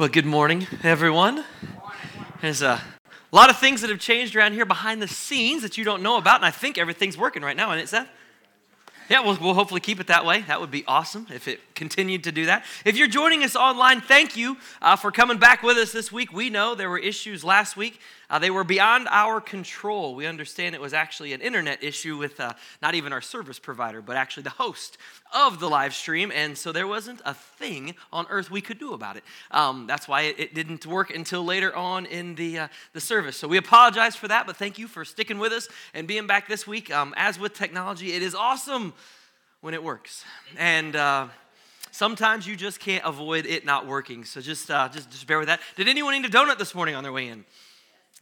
Well, 0.00 0.08
good 0.08 0.24
morning, 0.24 0.66
everyone. 0.82 1.44
There's 2.40 2.62
a 2.62 2.80
lot 3.32 3.50
of 3.50 3.58
things 3.58 3.82
that 3.82 3.90
have 3.90 3.98
changed 3.98 4.34
around 4.34 4.54
here 4.54 4.64
behind 4.64 5.02
the 5.02 5.06
scenes 5.06 5.60
that 5.60 5.76
you 5.76 5.84
don't 5.84 6.02
know 6.02 6.16
about, 6.16 6.36
and 6.36 6.46
I 6.46 6.50
think 6.50 6.78
everything's 6.78 7.18
working 7.18 7.42
right 7.42 7.54
now, 7.54 7.70
and 7.70 7.78
it's 7.78 7.90
that. 7.90 8.08
Yeah, 9.10 9.20
we'll, 9.20 9.36
we'll 9.38 9.52
hopefully 9.52 9.82
keep 9.82 10.00
it 10.00 10.06
that 10.06 10.24
way. 10.24 10.40
That 10.40 10.58
would 10.58 10.70
be 10.70 10.84
awesome 10.88 11.26
if 11.30 11.46
it 11.46 11.60
continued 11.80 12.22
to 12.24 12.30
do 12.30 12.44
that. 12.44 12.62
If 12.84 12.98
you're 12.98 13.08
joining 13.08 13.42
us 13.42 13.56
online, 13.56 14.02
thank 14.02 14.36
you 14.36 14.58
uh, 14.82 14.96
for 14.96 15.10
coming 15.10 15.38
back 15.38 15.62
with 15.62 15.78
us 15.78 15.92
this 15.92 16.12
week. 16.12 16.30
We 16.30 16.50
know 16.50 16.74
there 16.74 16.90
were 16.90 16.98
issues 16.98 17.42
last 17.42 17.74
week. 17.74 17.98
Uh, 18.28 18.38
they 18.38 18.50
were 18.50 18.64
beyond 18.64 19.08
our 19.10 19.40
control. 19.40 20.14
We 20.14 20.26
understand 20.26 20.74
it 20.74 20.80
was 20.82 20.92
actually 20.92 21.32
an 21.32 21.40
internet 21.40 21.82
issue 21.82 22.18
with 22.18 22.38
uh, 22.38 22.52
not 22.82 22.94
even 22.94 23.14
our 23.14 23.22
service 23.22 23.58
provider, 23.58 24.02
but 24.02 24.18
actually 24.18 24.42
the 24.42 24.50
host 24.50 24.98
of 25.32 25.58
the 25.58 25.70
live 25.70 25.94
stream. 25.94 26.30
And 26.30 26.56
so 26.56 26.70
there 26.70 26.86
wasn't 26.86 27.22
a 27.24 27.32
thing 27.32 27.94
on 28.12 28.26
earth 28.28 28.50
we 28.50 28.60
could 28.60 28.78
do 28.78 28.92
about 28.92 29.16
it. 29.16 29.24
Um, 29.50 29.86
that's 29.86 30.06
why 30.06 30.22
it, 30.24 30.38
it, 30.38 30.54
didn't 30.54 30.84
work 30.84 31.08
until 31.08 31.42
later 31.42 31.74
on 31.74 32.04
in 32.04 32.34
the, 32.34 32.58
uh, 32.58 32.68
the 32.92 33.00
service. 33.00 33.38
So 33.38 33.48
we 33.48 33.56
apologize 33.56 34.16
for 34.16 34.28
that, 34.28 34.46
but 34.46 34.58
thank 34.58 34.78
you 34.78 34.86
for 34.86 35.02
sticking 35.06 35.38
with 35.38 35.52
us 35.52 35.66
and 35.94 36.06
being 36.06 36.26
back 36.26 36.46
this 36.46 36.66
week. 36.66 36.94
Um, 36.94 37.14
as 37.16 37.40
with 37.40 37.54
technology, 37.54 38.12
it 38.12 38.20
is 38.20 38.34
awesome 38.34 38.92
when 39.62 39.72
it 39.72 39.82
works. 39.82 40.26
And 40.58 40.94
uh, 40.94 41.28
sometimes 41.90 42.46
you 42.46 42.56
just 42.56 42.80
can't 42.80 43.04
avoid 43.04 43.46
it 43.46 43.64
not 43.64 43.86
working. 43.86 44.24
So 44.24 44.40
just, 44.40 44.70
uh, 44.70 44.88
just, 44.88 45.10
just 45.10 45.26
bear 45.26 45.38
with 45.38 45.48
that. 45.48 45.60
Did 45.76 45.88
anyone 45.88 46.14
eat 46.14 46.24
a 46.24 46.28
donut 46.28 46.58
this 46.58 46.74
morning 46.74 46.94
on 46.94 47.02
their 47.02 47.12
way 47.12 47.28
in? 47.28 47.44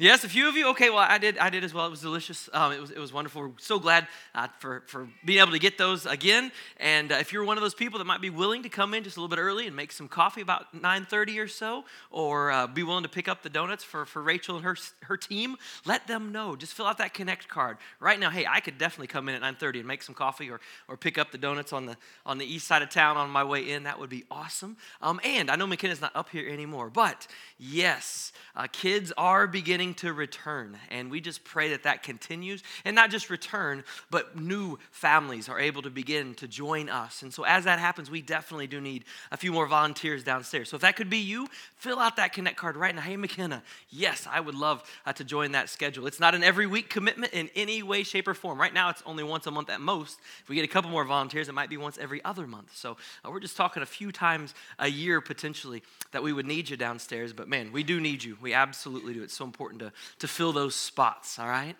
Yes, 0.01 0.23
a 0.23 0.29
few 0.29 0.49
of 0.49 0.55
you. 0.57 0.69
Okay, 0.69 0.91
well, 0.91 1.01
I 1.01 1.19
did. 1.19 1.39
I 1.39 1.51
did 1.51 1.65
as 1.65 1.75
well. 1.75 1.85
It 1.85 1.91
was 1.91 2.03
delicious. 2.03 2.49
Um, 2.53 2.71
it 2.71 2.81
was. 2.81 2.93
It 2.93 3.01
was 3.01 3.13
wonderful. 3.13 3.43
We're 3.43 3.51
so 3.59 3.81
glad 3.81 4.07
uh, 4.33 4.47
for 4.61 4.85
for 4.87 5.09
being 5.25 5.41
able 5.41 5.51
to 5.51 5.59
get 5.59 5.77
those 5.77 6.07
again. 6.07 6.53
And 6.77 7.11
uh, 7.11 7.17
if 7.17 7.33
you're 7.33 7.43
one 7.43 7.57
of 7.57 7.63
those 7.63 7.75
people 7.75 7.99
that 7.99 8.05
might 8.05 8.21
be 8.21 8.31
willing 8.31 8.63
to 8.63 8.69
come 8.69 8.95
in 8.95 9.03
just 9.03 9.17
a 9.17 9.21
little 9.21 9.29
bit 9.29 9.43
early 9.43 9.67
and 9.67 9.75
make 9.75 9.91
some 9.91 10.07
coffee 10.07 10.41
about 10.41 10.73
9:30 10.73 11.43
or 11.43 11.49
so, 11.49 11.85
or 12.13 12.53
uh, 12.53 12.69
be 12.69 12.85
willing 12.85 13.03
to 13.03 13.09
pick 13.09 13.27
up 13.27 13.43
the 13.43 13.51
donuts 13.51 13.83
for 13.83 14.05
for 14.05 14.23
Rachel 14.23 14.55
and 14.55 14.65
her 14.65 14.77
her 15.03 15.17
team, 15.17 15.57
let 15.85 16.07
them 16.07 16.31
know. 16.31 16.55
Just 16.55 16.75
fill 16.75 16.87
out 16.87 16.99
that 16.99 17.13
connect 17.13 17.49
card 17.49 17.79
right 17.99 18.21
now. 18.21 18.31
Hey, 18.31 18.47
I 18.49 18.61
could 18.61 18.79
definitely 18.79 19.09
come 19.09 19.29
in 19.29 19.35
at 19.35 19.43
9:30 19.43 19.81
and 19.81 19.89
make 19.89 20.05
some 20.05 20.15
coffee, 20.15 20.49
or 20.49 20.61
or 20.87 20.97
pick 20.97 21.19
up 21.19 21.33
the 21.33 21.39
donuts 21.39 21.73
on 21.73 21.87
the 21.87 21.97
on 22.25 22.39
the 22.39 22.47
east 22.47 22.69
side 22.69 22.83
of 22.83 22.89
town 22.89 23.17
on 23.17 23.31
my 23.31 23.43
way 23.43 23.69
in. 23.69 23.83
That 23.83 23.99
would 23.99 24.11
be 24.11 24.23
awesome. 24.31 24.77
Um, 25.03 25.19
and 25.25 25.51
I 25.51 25.57
know 25.57 25.67
McKenna's 25.67 26.01
not 26.01 26.15
up 26.15 26.29
here 26.31 26.49
anymore, 26.49 26.89
but 26.89 27.27
yes, 27.59 28.33
uh, 28.55 28.69
kids 28.71 29.13
are 29.19 29.49
beginning 29.49 29.88
to 29.95 30.13
return. 30.13 30.77
And 30.91 31.11
we 31.11 31.21
just 31.21 31.45
pray 31.45 31.71
that 31.71 31.83
that 31.83 32.03
continues. 32.03 32.63
And 32.85 32.95
not 32.95 33.11
just 33.11 33.31
return, 33.31 33.85
but 34.11 34.39
new 34.39 34.79
families 34.91 35.49
are 35.49 35.59
able 35.61 35.83
to 35.83 35.91
begin 35.91 36.35
to 36.37 36.49
join 36.49 36.89
us. 36.89 37.23
And 37.23 37.33
so 37.33 37.45
as 37.45 37.65
that 37.65 37.79
happens, 37.79 38.11
we 38.11 38.23
definitely 38.23 38.67
do 38.67 38.81
need 38.81 39.05
a 39.31 39.37
few 39.37 39.53
more 39.53 39.67
volunteers 39.67 40.25
downstairs. 40.25 40.71
So 40.71 40.77
if 40.77 40.83
that 40.83 40.97
could 40.97 41.11
be 41.11 41.19
you, 41.19 41.49
fill 41.77 41.99
out 41.99 42.17
that 42.17 42.33
Connect 42.33 42.57
card 42.57 42.77
right 42.77 42.95
now. 42.95 43.01
Hey, 43.01 43.17
McKenna, 43.17 43.63
yes, 43.91 44.27
I 44.31 44.41
would 44.41 44.55
love 44.55 44.83
uh, 45.07 45.13
to 45.15 45.25
join 45.25 45.53
that 45.53 45.69
schedule. 45.69 46.07
It's 46.07 46.21
not 46.21 46.35
an 46.35 46.45
every 46.45 46.67
week 46.67 46.89
commitment 46.89 47.33
in 47.33 47.51
any 47.55 47.83
way, 47.83 48.03
shape, 48.03 48.29
or 48.29 48.35
form. 48.35 48.61
Right 48.61 48.73
now, 48.73 48.91
it's 48.91 49.03
only 49.07 49.25
once 49.25 49.47
a 49.47 49.51
month 49.51 49.71
at 49.71 49.81
most. 49.81 50.19
If 50.43 50.49
we 50.49 50.57
get 50.57 50.65
a 50.65 50.69
couple 50.69 50.91
more 50.91 51.05
volunteers, 51.05 51.49
it 51.49 51.53
might 51.53 51.71
be 51.71 51.77
once 51.77 51.99
every 51.99 52.25
other 52.25 52.47
month. 52.47 52.77
So 52.77 52.97
uh, 53.25 53.31
we're 53.31 53.41
just 53.41 53.57
talking 53.57 53.83
a 53.83 53.87
few 53.87 54.13
times 54.13 54.55
a 54.79 54.89
year 54.89 55.21
potentially 55.21 55.83
that 56.13 56.23
we 56.23 56.33
would 56.33 56.47
need 56.47 56.71
you 56.71 56.77
downstairs. 56.77 57.33
But 57.33 57.49
man, 57.49 57.73
we 57.73 57.83
do 57.83 58.01
need 58.01 58.23
you. 58.23 58.37
We 58.41 58.55
absolutely 58.55 59.15
do. 59.15 59.23
It's 59.23 59.37
so 59.37 59.45
important 59.45 59.78
to, 59.79 59.93
to 60.19 60.29
fill 60.29 60.53
those 60.53 60.75
spots, 60.75 61.39
all 61.39 61.49
right? 61.49 61.77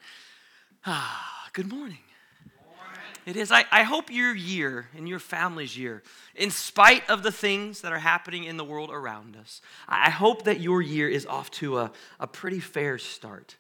Ah, 0.87 1.49
good 1.53 1.69
morning. 1.69 1.99
It 3.29 3.37
is. 3.37 3.53
I, 3.53 3.67
I 3.71 3.83
hope 3.83 4.11
your 4.11 4.35
year 4.35 4.89
and 4.97 5.07
your 5.07 5.19
family's 5.19 5.77
year, 5.77 6.03
in 6.35 6.51
spite 6.51 7.09
of 7.11 7.23
the 7.23 7.31
things 7.31 7.83
that 7.83 7.93
are 7.93 7.99
happening 7.99 8.45
in 8.45 8.57
the 8.57 8.65
world 8.65 8.91
around 8.91 9.37
us, 9.37 9.61
I 9.87 10.09
hope 10.09 10.45
that 10.45 10.61
your 10.61 10.81
year 10.81 11.11
is 11.11 11.27
off 11.27 11.51
to 11.53 11.77
a, 11.79 11.93
a 12.19 12.27
pretty 12.27 12.59
fair 12.59 12.97
start 12.97 13.57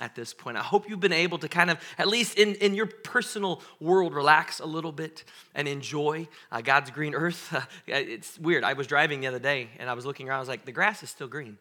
at 0.00 0.16
this 0.16 0.34
point. 0.34 0.56
I 0.56 0.62
hope 0.62 0.90
you've 0.90 0.98
been 0.98 1.12
able 1.12 1.38
to 1.38 1.48
kind 1.48 1.70
of, 1.70 1.78
at 1.98 2.08
least 2.08 2.36
in, 2.36 2.56
in 2.56 2.74
your 2.74 2.86
personal 2.86 3.62
world, 3.78 4.12
relax 4.12 4.58
a 4.58 4.66
little 4.66 4.90
bit 4.90 5.22
and 5.54 5.68
enjoy 5.68 6.26
uh, 6.50 6.60
God's 6.60 6.90
green 6.90 7.14
earth. 7.14 7.54
Uh, 7.54 7.60
it's 7.86 8.40
weird. 8.40 8.64
I 8.64 8.72
was 8.72 8.88
driving 8.88 9.20
the 9.20 9.28
other 9.28 9.38
day 9.38 9.68
and 9.78 9.88
I 9.88 9.92
was 9.92 10.04
looking 10.04 10.28
around, 10.28 10.38
I 10.38 10.40
was 10.40 10.48
like, 10.48 10.64
the 10.64 10.72
grass 10.72 11.04
is 11.04 11.10
still 11.10 11.28
green. 11.28 11.58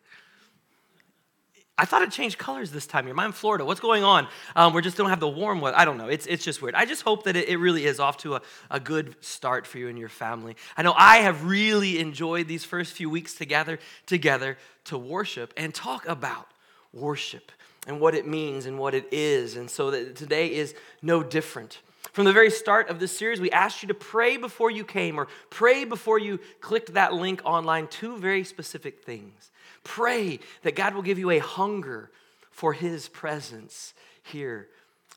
I 1.77 1.85
thought 1.85 2.03
it 2.03 2.11
changed 2.11 2.37
colors 2.37 2.69
this 2.69 2.85
time. 2.85 3.07
I'm 3.07 3.19
in 3.19 3.31
Florida. 3.31 3.65
What's 3.65 3.79
going 3.79 4.03
on? 4.03 4.27
Um, 4.55 4.73
we 4.73 4.81
just 4.81 4.97
don't 4.97 5.09
have 5.09 5.19
the 5.19 5.27
warm 5.27 5.61
weather. 5.61 5.77
I 5.77 5.83
don't 5.83 5.97
know. 5.97 6.09
It's, 6.09 6.27
it's 6.27 6.43
just 6.43 6.61
weird. 6.61 6.75
I 6.75 6.85
just 6.85 7.01
hope 7.01 7.23
that 7.23 7.35
it, 7.35 7.49
it 7.49 7.57
really 7.57 7.85
is 7.85 7.99
off 7.99 8.17
to 8.17 8.35
a, 8.35 8.41
a 8.69 8.79
good 8.79 9.15
start 9.21 9.65
for 9.65 9.79
you 9.79 9.87
and 9.87 9.97
your 9.97 10.09
family. 10.09 10.55
I 10.77 10.83
know 10.83 10.93
I 10.95 11.17
have 11.17 11.45
really 11.45 11.99
enjoyed 11.99 12.47
these 12.47 12.63
first 12.63 12.93
few 12.93 13.09
weeks 13.09 13.33
together, 13.33 13.79
together 14.05 14.57
to 14.85 14.97
worship 14.97 15.53
and 15.57 15.73
talk 15.73 16.07
about 16.07 16.47
worship 16.93 17.51
and 17.87 17.99
what 17.99 18.13
it 18.13 18.27
means 18.27 18.65
and 18.65 18.77
what 18.77 18.93
it 18.93 19.07
is. 19.11 19.55
And 19.55 19.69
so 19.69 19.91
that 19.91 20.15
today 20.15 20.53
is 20.53 20.75
no 21.01 21.23
different. 21.23 21.79
From 22.11 22.25
the 22.25 22.33
very 22.33 22.51
start 22.51 22.89
of 22.89 22.99
this 22.99 23.15
series, 23.17 23.39
we 23.39 23.49
asked 23.51 23.81
you 23.81 23.87
to 23.87 23.93
pray 23.93 24.35
before 24.35 24.69
you 24.69 24.83
came 24.83 25.17
or 25.17 25.27
pray 25.49 25.85
before 25.85 26.19
you 26.19 26.39
clicked 26.59 26.93
that 26.93 27.13
link 27.13 27.41
online, 27.45 27.87
two 27.87 28.17
very 28.17 28.43
specific 28.43 29.03
things. 29.03 29.50
Pray 29.83 30.39
that 30.63 30.75
God 30.75 30.93
will 30.93 31.01
give 31.01 31.19
you 31.19 31.29
a 31.31 31.39
hunger 31.39 32.11
for 32.49 32.73
His 32.73 33.07
presence 33.09 33.93
here 34.23 34.67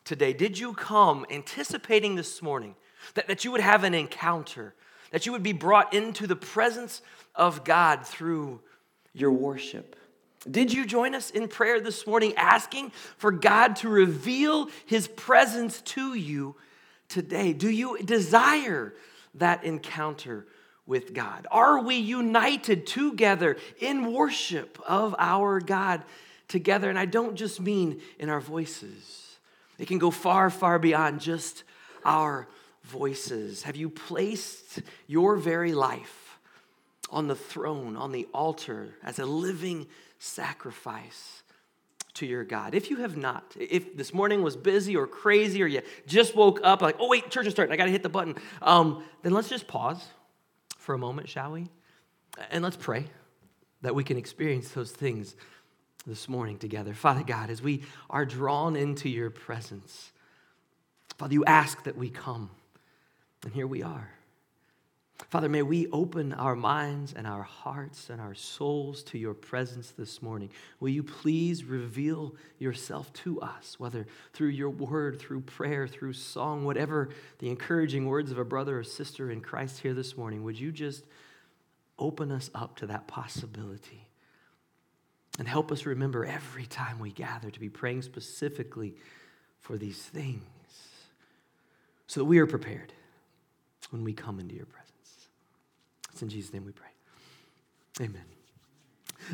today. 0.05 0.33
Did 0.33 0.59
you 0.59 0.73
come 0.73 1.27
anticipating 1.31 2.15
this 2.15 2.41
morning 2.43 2.75
that, 3.15 3.29
that 3.29 3.45
you 3.45 3.53
would 3.53 3.61
have 3.61 3.85
an 3.85 3.95
encounter, 3.95 4.75
that 5.11 5.27
you 5.27 5.33
would 5.33 5.43
be 5.43 5.53
brought 5.53 5.93
into 5.93 6.27
the 6.27 6.37
presence 6.37 7.03
of 7.35 7.65
God 7.65 8.07
through 8.07 8.61
your 9.13 9.33
worship? 9.33 9.97
Did 10.51 10.73
you 10.73 10.87
join 10.87 11.15
us 11.15 11.31
in 11.31 11.49
prayer 11.49 11.81
this 11.81 12.07
morning 12.07 12.35
asking 12.37 12.93
for 13.17 13.33
God 13.33 13.77
to 13.77 13.89
reveal 13.89 14.69
His 14.87 15.09
presence 15.09 15.81
to 15.83 16.15
you 16.15 16.57
today? 17.09 17.53
Do 17.53 17.71
you 17.71 17.99
desire 18.03 18.95
that 19.35 19.65
encounter 19.65 20.47
with 20.87 21.15
God? 21.15 21.47
Are 21.51 21.81
we 21.81 21.97
united 21.97 22.87
together 22.87 23.57
in 23.81 24.13
worship 24.13 24.79
of 24.87 25.15
our 25.19 25.61
God 25.61 26.03
together? 26.49 26.91
And 26.91 26.99
I 26.99 27.07
don't 27.07 27.37
just 27.37 27.61
mean 27.61 28.01
in 28.19 28.29
our 28.29 28.41
voices, 28.41 29.37
it 29.79 29.89
can 29.89 29.99
go 29.99 30.11
far, 30.11 30.51
far 30.51 30.79
beyond 30.79 31.21
just 31.21 31.65
our 32.05 32.47
voices. 32.85 33.63
Have 33.63 33.77
you 33.77 33.89
placed 33.89 34.83
your 35.07 35.37
very 35.37 35.73
life 35.73 36.39
on 37.11 37.29
the 37.29 37.35
throne, 37.35 37.97
on 37.97 38.13
the 38.13 38.27
altar, 38.33 38.95
as 39.03 39.19
a 39.19 39.27
living 39.27 39.87
sacrifice? 40.19 41.41
to 42.15 42.27
your 42.27 42.45
God. 42.45 42.77
If 42.77 42.91
you 42.91 42.99
have 42.99 43.17
not, 43.17 43.43
if 43.59 43.97
this 43.97 44.15
morning 44.15 44.45
was 44.45 44.57
busy 44.57 44.95
or 44.95 45.05
crazy 45.05 45.61
or 45.65 45.67
you 45.67 45.83
just 46.07 46.37
woke 46.37 46.61
up 46.63 46.81
like, 46.81 46.95
oh, 47.01 47.09
wait, 47.09 47.29
church 47.29 47.49
is 47.49 47.53
starting, 47.53 47.73
I 47.73 47.77
got 47.77 47.87
to 47.87 47.91
hit 47.91 48.05
the 48.05 48.09
button, 48.09 48.37
um, 48.63 49.03
then 49.25 49.33
let's 49.33 49.49
just 49.49 49.67
pause 49.67 50.01
for 50.85 50.95
a 50.95 50.99
moment, 50.99 51.29
shall 51.29 51.53
we? 51.53 51.69
And 52.51 52.63
let's 52.63 52.77
pray 52.77 53.07
that 53.83 53.95
we 53.95 54.05
can 54.05 54.17
experience 54.17 54.69
those 54.71 54.93
things 54.93 55.35
this 56.07 56.29
morning 56.29 56.59
together. 56.59 56.93
Father 56.95 57.23
God, 57.23 57.49
as 57.51 57.63
we 57.63 57.83
are 58.11 58.27
drawn 58.27 58.77
into 58.77 59.09
your 59.09 59.31
presence, 59.31 60.13
Father, 61.17 61.33
you 61.33 61.45
ask 61.47 61.83
that 61.85 61.97
we 61.97 62.11
come, 62.11 62.51
and 63.43 63.53
here 63.53 63.67
we 63.67 63.83
are. 63.83 64.14
Father, 65.17 65.49
may 65.49 65.63
we 65.63 65.87
open 65.89 66.33
our 66.33 66.57
minds 66.57 67.13
and 67.13 67.27
our 67.27 67.43
hearts 67.43 68.11
and 68.11 68.21
our 68.21 68.35
souls 68.35 69.03
to 69.05 69.19
your 69.19 69.35
presence 69.35 69.93
this 69.93 70.21
morning. 70.21 70.51
Will 70.81 70.89
you 70.89 71.05
please 71.05 71.65
reveal 71.65 72.35
yourself 72.59 73.13
to 73.13 73.41
us, 73.41 73.79
whether 73.79 74.07
through 74.33 74.49
your 74.49 74.71
word, 74.71 75.21
through 75.21 75.43
prayer, 75.43 75.87
through 75.87 76.15
song, 76.15 76.65
whatever 76.65 77.11
the 77.39 77.49
encouraging 77.49 78.07
words 78.07 78.33
of 78.33 78.39
a 78.39 78.45
brother 78.45 78.81
or 78.81 78.85
sister 78.85 79.31
in 79.31 79.41
Christ 79.41 79.81
here 79.81 79.95
this 79.95 80.17
morning? 80.17 80.43
Would 80.43 80.59
you 80.59 80.73
just 80.73 81.05
open 81.97 82.33
us 82.33 82.51
up 82.53 82.77
to 82.77 82.87
that 82.87 83.07
possibility? 83.07 84.09
And 85.39 85.47
help 85.47 85.71
us 85.71 85.87
remember 85.87 86.25
every 86.25 86.67
time 86.67 86.99
we 86.99 87.11
gather 87.11 87.51
to 87.51 87.61
be 87.61 87.69
praying 87.69 88.03
specifically 88.03 88.95
for 89.61 89.79
these 89.79 89.99
things 89.99 90.43
so 92.09 92.21
that 92.21 92.25
we 92.25 92.39
are 92.39 92.47
prepared 92.47 92.93
when 93.91 94.05
we 94.05 94.13
come 94.13 94.41
into 94.41 94.55
your 94.55 94.67
presence. 94.67 94.84
It's 96.15 96.23
in 96.23 96.29
Jesus' 96.29 96.53
name 96.53 96.65
we 96.65 96.71
pray. 96.71 96.87
Amen. 98.01 98.23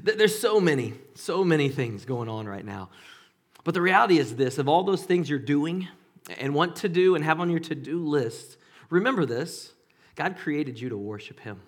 There's 0.02 0.38
so 0.38 0.62
many, 0.62 0.94
so 1.14 1.44
many 1.44 1.68
things 1.68 2.06
going 2.06 2.30
on 2.30 2.48
right 2.48 2.64
now. 2.64 2.88
But 3.64 3.74
the 3.74 3.82
reality 3.82 4.16
is 4.16 4.34
this 4.34 4.56
of 4.56 4.66
all 4.66 4.82
those 4.82 5.02
things 5.02 5.28
you're 5.28 5.38
doing 5.38 5.88
and 6.38 6.54
want 6.54 6.76
to 6.76 6.88
do 6.88 7.16
and 7.16 7.22
have 7.22 7.38
on 7.38 7.50
your 7.50 7.60
to 7.60 7.74
do 7.74 8.02
list, 8.02 8.56
remember 8.88 9.26
this 9.26 9.74
God 10.14 10.38
created 10.38 10.80
you 10.80 10.88
to 10.88 10.96
worship 10.96 11.40
Him. 11.40 11.60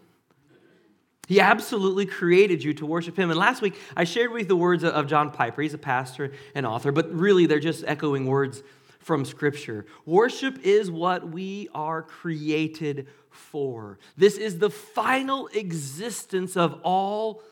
He 1.28 1.42
absolutely 1.42 2.06
created 2.06 2.64
you 2.64 2.72
to 2.72 2.86
worship 2.86 3.18
Him. 3.18 3.28
And 3.28 3.38
last 3.38 3.60
week, 3.60 3.78
I 3.94 4.04
shared 4.04 4.32
with 4.32 4.40
you 4.40 4.48
the 4.48 4.56
words 4.56 4.82
of 4.82 5.08
John 5.08 5.30
Piper. 5.30 5.60
He's 5.60 5.74
a 5.74 5.78
pastor 5.78 6.32
and 6.54 6.64
author, 6.64 6.90
but 6.90 7.12
really 7.12 7.44
they're 7.44 7.60
just 7.60 7.84
echoing 7.86 8.24
words 8.24 8.62
from 9.02 9.24
Scripture. 9.24 9.86
Worship 10.06 10.58
is 10.64 10.90
what 10.90 11.28
we 11.28 11.68
are 11.74 12.02
created 12.02 13.08
for. 13.30 13.98
This 14.16 14.36
is 14.36 14.58
the 14.58 14.70
final 14.70 15.48
existence 15.48 16.56
of 16.56 16.80
all 16.82 17.42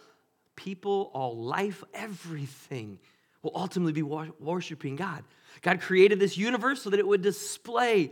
people, 0.56 1.10
all 1.14 1.36
life, 1.36 1.82
everything 1.94 2.98
will 3.42 3.52
ultimately 3.54 3.92
be 3.92 4.02
worshiping 4.02 4.96
God. 4.96 5.24
God 5.62 5.80
created 5.80 6.20
this 6.20 6.36
universe 6.36 6.82
so 6.82 6.90
that 6.90 7.00
it 7.00 7.06
would 7.06 7.22
display 7.22 8.10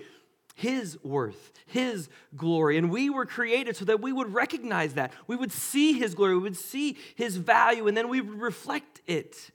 his 0.59 0.99
worth, 1.05 1.53
His 1.67 2.09
glory. 2.37 2.79
And 2.79 2.91
we 2.91 3.11
were 3.11 3.27
created 3.27 3.77
so 3.77 3.85
that 3.85 4.01
we 4.01 4.11
would 4.11 4.35
recognize 4.35 4.95
that. 4.95 5.13
We 5.29 5.37
would 5.37 5.53
see 5.53 5.93
His 5.93 6.17
glory, 6.17 6.35
we 6.35 6.43
would 6.43 6.57
see 6.57 6.97
His 7.15 7.37
value, 7.37 7.87
and 7.87 7.97
then 7.97 8.09
we 8.09 8.21
would 8.21 8.41
reflect 8.41 9.01
it. 9.07 9.53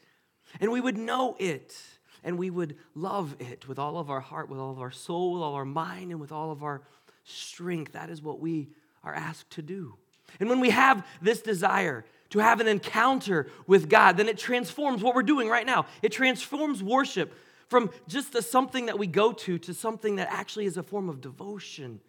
And 0.61 0.71
we 0.71 0.79
would 0.79 0.97
know 0.97 1.35
it. 1.39 1.75
And 2.23 2.37
we 2.37 2.49
would 2.49 2.77
love 2.95 3.35
it 3.39 3.67
with 3.67 3.79
all 3.79 3.97
of 3.97 4.09
our 4.09 4.19
heart, 4.19 4.49
with 4.49 4.59
all 4.59 4.71
of 4.71 4.79
our 4.79 4.91
soul, 4.91 5.33
with 5.33 5.41
all 5.41 5.55
our 5.55 5.65
mind, 5.65 6.11
and 6.11 6.21
with 6.21 6.31
all 6.31 6.51
of 6.51 6.63
our 6.63 6.81
strength. 7.23 7.93
That 7.93 8.09
is 8.09 8.21
what 8.21 8.39
we 8.39 8.69
are 9.03 9.13
asked 9.13 9.51
to 9.51 9.61
do. 9.61 9.95
And 10.39 10.49
when 10.49 10.59
we 10.59 10.69
have 10.69 11.05
this 11.21 11.41
desire 11.41 12.05
to 12.29 12.39
have 12.39 12.59
an 12.59 12.67
encounter 12.67 13.47
with 13.67 13.89
God, 13.89 14.17
then 14.17 14.27
it 14.27 14.37
transforms 14.37 15.03
what 15.03 15.15
we're 15.15 15.23
doing 15.23 15.49
right 15.49 15.65
now. 15.65 15.85
It 16.01 16.11
transforms 16.11 16.81
worship 16.81 17.33
from 17.67 17.91
just 18.07 18.35
a, 18.35 18.41
something 18.41 18.87
that 18.87 18.97
we 18.97 19.07
go 19.07 19.31
to 19.31 19.57
to 19.59 19.73
something 19.73 20.15
that 20.15 20.27
actually 20.31 20.65
is 20.65 20.77
a 20.77 20.83
form 20.83 21.09
of 21.09 21.21
devotion 21.21 21.99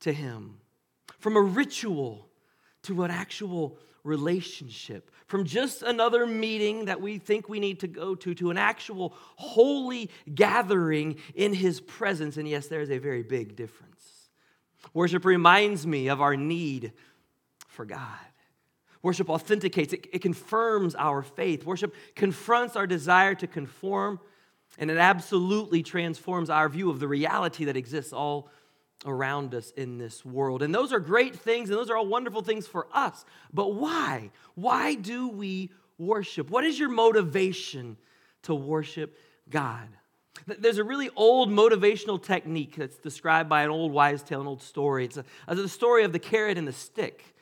to 0.00 0.12
Him, 0.12 0.58
from 1.18 1.36
a 1.36 1.40
ritual 1.40 2.28
to 2.82 3.02
an 3.02 3.10
actual 3.10 3.78
relationship, 4.08 5.10
from 5.26 5.44
just 5.44 5.82
another 5.82 6.26
meeting 6.26 6.86
that 6.86 7.00
we 7.00 7.18
think 7.18 7.48
we 7.48 7.60
need 7.60 7.80
to 7.80 7.86
go 7.86 8.14
to 8.16 8.34
to 8.34 8.50
an 8.50 8.58
actual 8.58 9.14
holy 9.36 10.10
gathering 10.34 11.16
in 11.34 11.54
His 11.54 11.80
presence. 11.80 12.36
And 12.36 12.48
yes, 12.48 12.66
there 12.66 12.80
is 12.80 12.90
a 12.90 12.98
very 12.98 13.22
big 13.22 13.54
difference. 13.54 14.30
Worship 14.94 15.24
reminds 15.24 15.86
me 15.86 16.08
of 16.08 16.20
our 16.20 16.36
need 16.36 16.92
for 17.68 17.84
God. 17.84 18.00
Worship 19.02 19.30
authenticates, 19.30 19.92
it, 19.92 20.08
it 20.12 20.22
confirms 20.22 20.96
our 20.96 21.22
faith. 21.22 21.64
Worship 21.64 21.94
confronts 22.16 22.74
our 22.74 22.86
desire 22.86 23.34
to 23.36 23.46
conform 23.46 24.18
and 24.78 24.90
it 24.90 24.98
absolutely 24.98 25.82
transforms 25.82 26.50
our 26.50 26.68
view 26.68 26.90
of 26.90 27.00
the 27.00 27.08
reality 27.08 27.64
that 27.64 27.76
exists 27.76 28.12
all 28.12 28.50
around 29.04 29.54
us 29.54 29.70
in 29.76 29.98
this 29.98 30.24
world. 30.24 30.62
And 30.62 30.74
those 30.74 30.92
are 30.92 30.98
great 30.98 31.36
things, 31.36 31.70
and 31.70 31.78
those 31.78 31.90
are 31.90 31.96
all 31.96 32.06
wonderful 32.06 32.42
things 32.42 32.66
for 32.66 32.88
us. 32.92 33.24
But 33.52 33.74
why? 33.74 34.30
Why 34.54 34.94
do 34.94 35.28
we 35.28 35.70
worship? 35.98 36.50
What 36.50 36.64
is 36.64 36.78
your 36.78 36.88
motivation 36.88 37.96
to 38.42 38.54
worship 38.54 39.16
God? 39.48 39.88
There's 40.46 40.78
a 40.78 40.84
really 40.84 41.10
old 41.16 41.50
motivational 41.50 42.22
technique 42.22 42.76
that's 42.76 42.98
described 42.98 43.48
by 43.48 43.62
an 43.62 43.70
old 43.70 43.92
wise 43.92 44.22
tale, 44.22 44.40
an 44.40 44.46
old 44.46 44.62
story. 44.62 45.04
It's 45.04 45.18
a, 45.18 45.54
the 45.54 45.68
story 45.68 46.04
of 46.04 46.12
the 46.12 46.18
carrot 46.18 46.58
and 46.58 46.66
the 46.66 46.72
stick. 46.72 47.34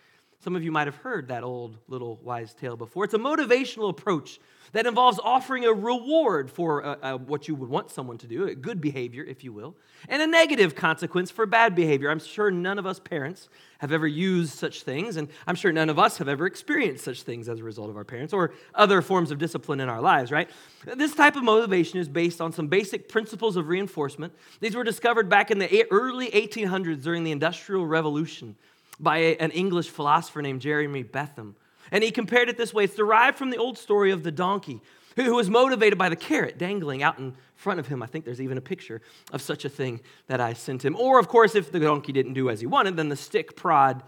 Some 0.46 0.54
of 0.54 0.62
you 0.62 0.70
might 0.70 0.86
have 0.86 0.94
heard 0.94 1.26
that 1.26 1.42
old 1.42 1.76
little 1.88 2.20
wise 2.22 2.54
tale 2.54 2.76
before. 2.76 3.02
It's 3.02 3.14
a 3.14 3.18
motivational 3.18 3.90
approach 3.90 4.38
that 4.70 4.86
involves 4.86 5.18
offering 5.18 5.64
a 5.64 5.72
reward 5.72 6.52
for 6.52 6.86
uh, 6.86 6.96
uh, 7.02 7.18
what 7.18 7.48
you 7.48 7.56
would 7.56 7.68
want 7.68 7.90
someone 7.90 8.16
to 8.18 8.28
do, 8.28 8.46
a 8.46 8.54
good 8.54 8.80
behavior, 8.80 9.24
if 9.24 9.42
you 9.42 9.52
will, 9.52 9.74
and 10.08 10.22
a 10.22 10.26
negative 10.28 10.76
consequence 10.76 11.32
for 11.32 11.46
bad 11.46 11.74
behavior. 11.74 12.12
I'm 12.12 12.20
sure 12.20 12.52
none 12.52 12.78
of 12.78 12.86
us 12.86 13.00
parents 13.00 13.48
have 13.78 13.90
ever 13.90 14.06
used 14.06 14.52
such 14.52 14.82
things, 14.82 15.16
and 15.16 15.26
I'm 15.48 15.56
sure 15.56 15.72
none 15.72 15.90
of 15.90 15.98
us 15.98 16.18
have 16.18 16.28
ever 16.28 16.46
experienced 16.46 17.02
such 17.02 17.22
things 17.22 17.48
as 17.48 17.58
a 17.58 17.64
result 17.64 17.90
of 17.90 17.96
our 17.96 18.04
parents 18.04 18.32
or 18.32 18.52
other 18.72 19.02
forms 19.02 19.32
of 19.32 19.38
discipline 19.38 19.80
in 19.80 19.88
our 19.88 20.00
lives, 20.00 20.30
right? 20.30 20.48
This 20.94 21.12
type 21.12 21.34
of 21.34 21.42
motivation 21.42 21.98
is 21.98 22.08
based 22.08 22.40
on 22.40 22.52
some 22.52 22.68
basic 22.68 23.08
principles 23.08 23.56
of 23.56 23.66
reinforcement. 23.66 24.32
These 24.60 24.76
were 24.76 24.84
discovered 24.84 25.28
back 25.28 25.50
in 25.50 25.58
the 25.58 25.86
early 25.90 26.30
1800s 26.30 27.02
during 27.02 27.24
the 27.24 27.32
Industrial 27.32 27.84
Revolution 27.84 28.54
by 28.98 29.18
an 29.18 29.50
English 29.50 29.90
philosopher 29.90 30.42
named 30.42 30.60
Jeremy 30.60 31.02
Bentham. 31.02 31.56
And 31.90 32.02
he 32.02 32.10
compared 32.10 32.48
it 32.48 32.56
this 32.56 32.74
way 32.74 32.84
it's 32.84 32.96
derived 32.96 33.38
from 33.38 33.50
the 33.50 33.58
old 33.58 33.78
story 33.78 34.10
of 34.10 34.22
the 34.22 34.32
donkey 34.32 34.80
who 35.16 35.34
was 35.34 35.48
motivated 35.48 35.98
by 35.98 36.08
the 36.08 36.16
carrot 36.16 36.58
dangling 36.58 37.02
out 37.02 37.18
in 37.18 37.34
front 37.54 37.80
of 37.80 37.86
him. 37.86 38.02
I 38.02 38.06
think 38.06 38.24
there's 38.24 38.40
even 38.40 38.58
a 38.58 38.62
picture 38.62 39.00
of 39.32 39.40
such 39.40 39.64
a 39.64 39.68
thing 39.68 40.00
that 40.26 40.40
I 40.40 40.52
sent 40.52 40.84
him. 40.84 40.94
Or, 40.96 41.18
of 41.18 41.28
course, 41.28 41.54
if 41.54 41.72
the 41.72 41.80
donkey 41.80 42.12
didn't 42.12 42.34
do 42.34 42.50
as 42.50 42.60
he 42.60 42.66
wanted, 42.66 42.96
then 42.96 43.08
the 43.08 43.16
stick 43.16 43.56
prod 43.56 44.02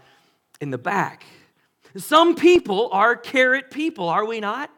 in 0.61 0.69
the 0.69 0.77
back. 0.77 1.25
Some 1.95 2.35
people 2.35 2.89
are 2.91 3.15
carrot 3.15 3.71
people, 3.71 4.07
are 4.07 4.25
we 4.25 4.39
not? 4.39 4.69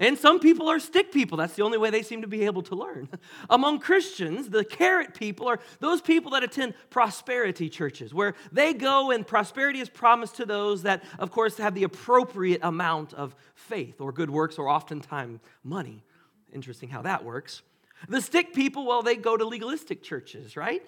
And 0.00 0.18
some 0.18 0.40
people 0.40 0.70
are 0.70 0.80
stick 0.80 1.12
people. 1.12 1.36
That's 1.36 1.54
the 1.54 1.62
only 1.62 1.76
way 1.76 1.90
they 1.90 2.02
seem 2.02 2.22
to 2.22 2.28
be 2.28 2.46
able 2.46 2.62
to 2.62 2.74
learn. 2.74 3.10
Among 3.50 3.78
Christians, 3.78 4.48
the 4.48 4.64
carrot 4.64 5.12
people 5.12 5.46
are 5.48 5.60
those 5.80 6.00
people 6.00 6.30
that 6.30 6.42
attend 6.42 6.72
prosperity 6.88 7.68
churches, 7.68 8.14
where 8.14 8.34
they 8.50 8.72
go 8.72 9.10
and 9.10 9.26
prosperity 9.26 9.80
is 9.80 9.90
promised 9.90 10.36
to 10.36 10.46
those 10.46 10.82
that, 10.84 11.04
of 11.18 11.30
course, 11.30 11.58
have 11.58 11.74
the 11.74 11.84
appropriate 11.84 12.60
amount 12.62 13.12
of 13.12 13.34
faith 13.54 14.00
or 14.00 14.12
good 14.12 14.30
works 14.30 14.56
or 14.56 14.68
oftentimes 14.68 15.40
money. 15.62 16.02
Interesting 16.54 16.88
how 16.88 17.02
that 17.02 17.22
works. 17.22 17.60
The 18.08 18.22
stick 18.22 18.54
people, 18.54 18.86
well, 18.86 19.02
they 19.02 19.16
go 19.16 19.36
to 19.36 19.44
legalistic 19.44 20.02
churches, 20.02 20.56
right? 20.56 20.84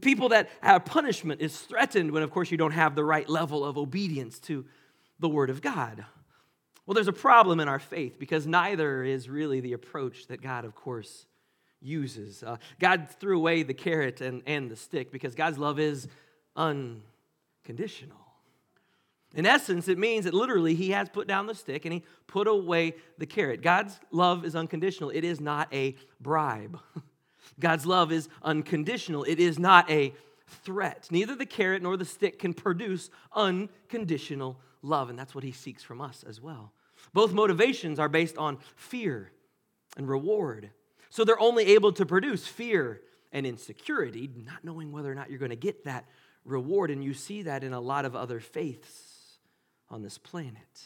People 0.00 0.28
that 0.30 0.48
have 0.62 0.84
punishment 0.84 1.40
is 1.40 1.58
threatened 1.58 2.12
when, 2.12 2.22
of 2.22 2.30
course, 2.30 2.52
you 2.52 2.56
don't 2.56 2.72
have 2.72 2.94
the 2.94 3.04
right 3.04 3.28
level 3.28 3.64
of 3.64 3.76
obedience 3.76 4.38
to 4.40 4.64
the 5.18 5.28
Word 5.28 5.50
of 5.50 5.60
God. 5.60 6.04
Well, 6.86 6.94
there's 6.94 7.08
a 7.08 7.12
problem 7.12 7.60
in 7.60 7.68
our 7.68 7.78
faith 7.78 8.18
because 8.18 8.46
neither 8.46 9.02
is 9.02 9.28
really 9.28 9.60
the 9.60 9.72
approach 9.72 10.26
that 10.26 10.42
God, 10.42 10.64
of 10.64 10.74
course, 10.74 11.26
uses. 11.80 12.42
Uh, 12.42 12.56
God 12.78 13.08
threw 13.20 13.36
away 13.38 13.62
the 13.62 13.74
carrot 13.74 14.20
and, 14.20 14.42
and 14.46 14.70
the 14.70 14.76
stick 14.76 15.10
because 15.10 15.34
God's 15.34 15.58
love 15.58 15.78
is 15.78 16.08
unconditional. 16.56 18.18
In 19.34 19.46
essence, 19.46 19.88
it 19.88 19.98
means 19.98 20.26
that 20.26 20.34
literally 20.34 20.74
he 20.74 20.90
has 20.90 21.08
put 21.08 21.26
down 21.26 21.46
the 21.46 21.54
stick 21.54 21.84
and 21.84 21.92
he 21.92 22.04
put 22.26 22.46
away 22.46 22.94
the 23.18 23.26
carrot. 23.26 23.62
God's 23.62 23.98
love 24.12 24.44
is 24.44 24.54
unconditional, 24.54 25.10
it 25.10 25.24
is 25.24 25.40
not 25.40 25.72
a 25.72 25.96
bribe. 26.20 26.78
God's 27.60 27.84
love 27.84 28.12
is 28.12 28.28
unconditional, 28.42 29.24
it 29.24 29.40
is 29.40 29.58
not 29.58 29.90
a 29.90 30.14
threat. 30.46 31.08
Neither 31.10 31.34
the 31.34 31.46
carrot 31.46 31.82
nor 31.82 31.96
the 31.96 32.04
stick 32.04 32.38
can 32.38 32.54
produce 32.54 33.10
unconditional 33.32 34.60
love, 34.84 35.10
and 35.10 35.18
that's 35.18 35.34
what 35.34 35.44
he 35.44 35.52
seeks 35.52 35.82
from 35.82 36.00
us 36.00 36.24
as 36.28 36.40
well. 36.40 36.72
Both 37.12 37.32
motivations 37.32 37.98
are 37.98 38.08
based 38.08 38.38
on 38.38 38.58
fear 38.76 39.32
and 39.96 40.08
reward. 40.08 40.70
So 41.10 41.24
they're 41.24 41.40
only 41.40 41.66
able 41.74 41.92
to 41.92 42.06
produce 42.06 42.46
fear 42.46 43.00
and 43.32 43.46
insecurity, 43.46 44.30
not 44.44 44.64
knowing 44.64 44.92
whether 44.92 45.10
or 45.10 45.14
not 45.14 45.30
you're 45.30 45.38
going 45.38 45.50
to 45.50 45.56
get 45.56 45.84
that 45.84 46.06
reward. 46.44 46.90
And 46.90 47.02
you 47.02 47.14
see 47.14 47.42
that 47.42 47.64
in 47.64 47.72
a 47.72 47.80
lot 47.80 48.04
of 48.04 48.14
other 48.14 48.40
faiths 48.40 49.38
on 49.90 50.02
this 50.02 50.18
planet. 50.18 50.82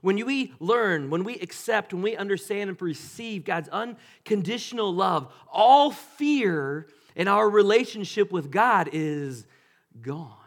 When 0.00 0.24
we 0.26 0.52
learn, 0.58 1.10
when 1.10 1.22
we 1.22 1.34
accept, 1.36 1.92
when 1.92 2.02
we 2.02 2.16
understand 2.16 2.70
and 2.70 2.82
receive 2.82 3.44
God's 3.44 3.68
unconditional 3.68 4.92
love, 4.92 5.32
all 5.50 5.92
fear 5.92 6.88
in 7.14 7.28
our 7.28 7.48
relationship 7.48 8.32
with 8.32 8.50
God 8.50 8.90
is 8.92 9.46
gone 10.00 10.41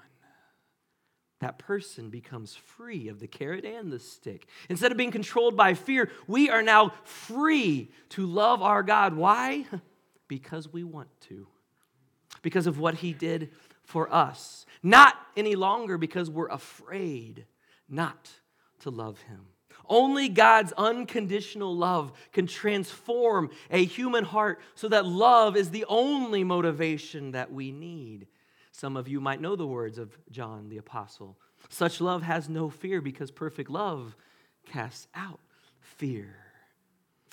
that 1.45 1.59
person 1.59 2.09
becomes 2.09 2.55
free 2.55 3.07
of 3.07 3.19
the 3.19 3.27
carrot 3.27 3.65
and 3.65 3.91
the 3.91 3.99
stick. 3.99 4.47
Instead 4.67 4.91
of 4.91 4.97
being 4.97 5.11
controlled 5.11 5.55
by 5.55 5.75
fear, 5.75 6.09
we 6.25 6.49
are 6.49 6.63
now 6.63 6.91
free 7.03 7.91
to 8.09 8.25
love 8.25 8.63
our 8.63 8.81
God. 8.81 9.13
Why? 9.15 9.65
Because 10.27 10.73
we 10.73 10.83
want 10.83 11.07
to, 11.29 11.45
because 12.41 12.65
of 12.65 12.79
what 12.79 12.95
He 12.95 13.13
did 13.13 13.51
for 13.83 14.11
us. 14.11 14.65
Not 14.81 15.13
any 15.37 15.53
longer 15.55 15.99
because 15.99 16.31
we're 16.31 16.47
afraid 16.47 17.45
not 17.87 18.31
to 18.79 18.89
love 18.89 19.21
Him. 19.21 19.41
Only 19.87 20.29
God's 20.29 20.73
unconditional 20.75 21.77
love 21.77 22.11
can 22.31 22.47
transform 22.47 23.51
a 23.69 23.85
human 23.85 24.23
heart 24.23 24.61
so 24.73 24.87
that 24.87 25.05
love 25.05 25.55
is 25.55 25.69
the 25.69 25.85
only 25.87 26.43
motivation 26.43 27.33
that 27.33 27.53
we 27.53 27.71
need. 27.71 28.25
Some 28.77 28.97
of 28.97 29.07
you 29.07 29.21
might 29.21 29.39
know 29.39 29.55
the 29.55 29.65
words 29.65 29.97
of 29.97 30.17
John 30.29 30.67
the 30.67 30.79
Apostle. 30.79 31.37
Such 31.69 32.01
love 32.01 32.23
has 32.23 32.49
no 32.49 32.69
fear 32.69 32.99
because 32.99 33.31
perfect 33.31 33.69
love 33.69 34.17
casts 34.65 35.07
out 35.15 35.39
fear. 35.79 36.35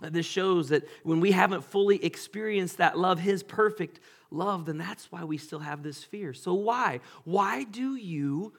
This 0.00 0.25
shows 0.25 0.68
that 0.68 0.84
when 1.02 1.18
we 1.18 1.32
haven't 1.32 1.64
fully 1.64 2.04
experienced 2.04 2.78
that 2.78 2.96
love, 2.96 3.18
His 3.18 3.42
perfect 3.42 3.99
love, 4.30 4.66
then 4.66 4.78
that's 4.78 5.11
why 5.11 5.25
we 5.25 5.37
still 5.37 5.58
have 5.58 5.82
this 5.82 6.04
fear. 6.04 6.32
So, 6.32 6.54
why? 6.54 7.00
Why 7.25 7.64
do 7.64 7.96
you 7.96 8.52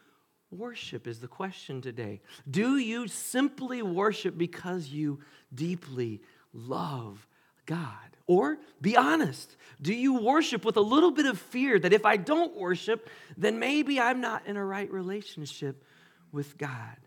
worship? 0.51 1.07
Is 1.07 1.21
the 1.21 1.27
question 1.29 1.81
today. 1.81 2.19
Do 2.49 2.77
you 2.77 3.07
simply 3.07 3.81
worship 3.81 4.37
because 4.37 4.89
you 4.89 5.21
deeply 5.53 6.21
love 6.53 7.25
God? 7.65 7.87
Or 8.27 8.57
be 8.81 8.95
honest. 8.95 9.55
Do 9.81 9.93
you 9.93 10.15
worship 10.15 10.63
with 10.63 10.77
a 10.77 10.81
little 10.81 11.11
bit 11.11 11.25
of 11.25 11.37
fear 11.37 11.77
that 11.77 11.93
if 11.93 12.05
I 12.05 12.17
don't 12.17 12.55
worship, 12.55 13.09
then 13.37 13.59
maybe 13.59 13.99
I'm 13.99 14.21
not 14.21 14.47
in 14.47 14.55
a 14.55 14.63
right 14.63 14.91
relationship 14.91 15.83
with 16.31 16.57
God? 16.57 16.97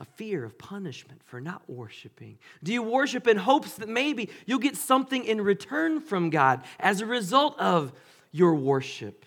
A 0.00 0.04
fear 0.04 0.44
of 0.44 0.58
punishment 0.58 1.22
for 1.24 1.40
not 1.40 1.62
worshiping? 1.68 2.38
Do 2.62 2.72
you 2.72 2.82
worship 2.82 3.26
in 3.26 3.36
hopes 3.36 3.74
that 3.74 3.88
maybe 3.88 4.30
you'll 4.46 4.58
get 4.58 4.76
something 4.76 5.24
in 5.24 5.40
return 5.40 6.00
from 6.00 6.30
God 6.30 6.62
as 6.78 7.00
a 7.00 7.06
result 7.06 7.58
of 7.58 7.92
your 8.32 8.54
worship? 8.54 9.24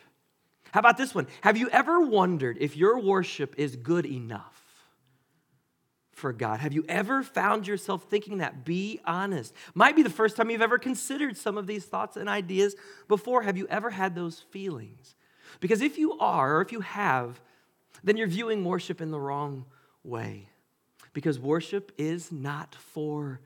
How 0.72 0.80
about 0.80 0.98
this 0.98 1.14
one? 1.14 1.28
Have 1.42 1.58
you 1.58 1.70
ever 1.70 2.02
wondered 2.02 2.58
if 2.60 2.78
your 2.78 3.00
worship 3.00 3.56
is 3.58 3.76
good 3.76 4.06
enough 4.06 4.61
for 6.22 6.32
God? 6.32 6.60
Have 6.60 6.72
you 6.72 6.86
ever 6.88 7.24
found 7.24 7.68
yourself 7.68 8.04
thinking 8.04 8.38
that? 8.38 8.64
Be 8.64 9.02
honest. 9.04 9.54
Might 9.74 9.96
be 9.96 10.04
the 10.04 10.10
first 10.10 10.38
time 10.38 10.50
you've 10.50 10.62
ever 10.62 10.78
considered 10.78 11.36
some 11.36 11.58
of 11.58 11.68
these 11.68 11.84
thoughts 11.84 12.16
and 12.16 12.30
ideas 12.30 12.76
before. 13.08 13.42
Have 13.42 13.58
you 13.58 13.68
ever 13.68 13.90
had 13.90 14.16
those 14.16 14.40
feelings? 14.40 15.16
Because 15.60 15.82
if 15.82 15.98
you 15.98 16.18
are, 16.20 16.58
or 16.58 16.62
if 16.62 16.72
you 16.72 16.82
have, 16.82 17.42
then 18.04 18.16
you're 18.16 18.28
viewing 18.28 18.64
worship 18.64 19.02
in 19.02 19.12
the 19.12 19.20
wrong 19.20 19.66
way. 20.04 20.48
Because 21.12 21.40
worship 21.40 21.92
is 21.98 22.32
not 22.32 22.76
for 22.76 23.42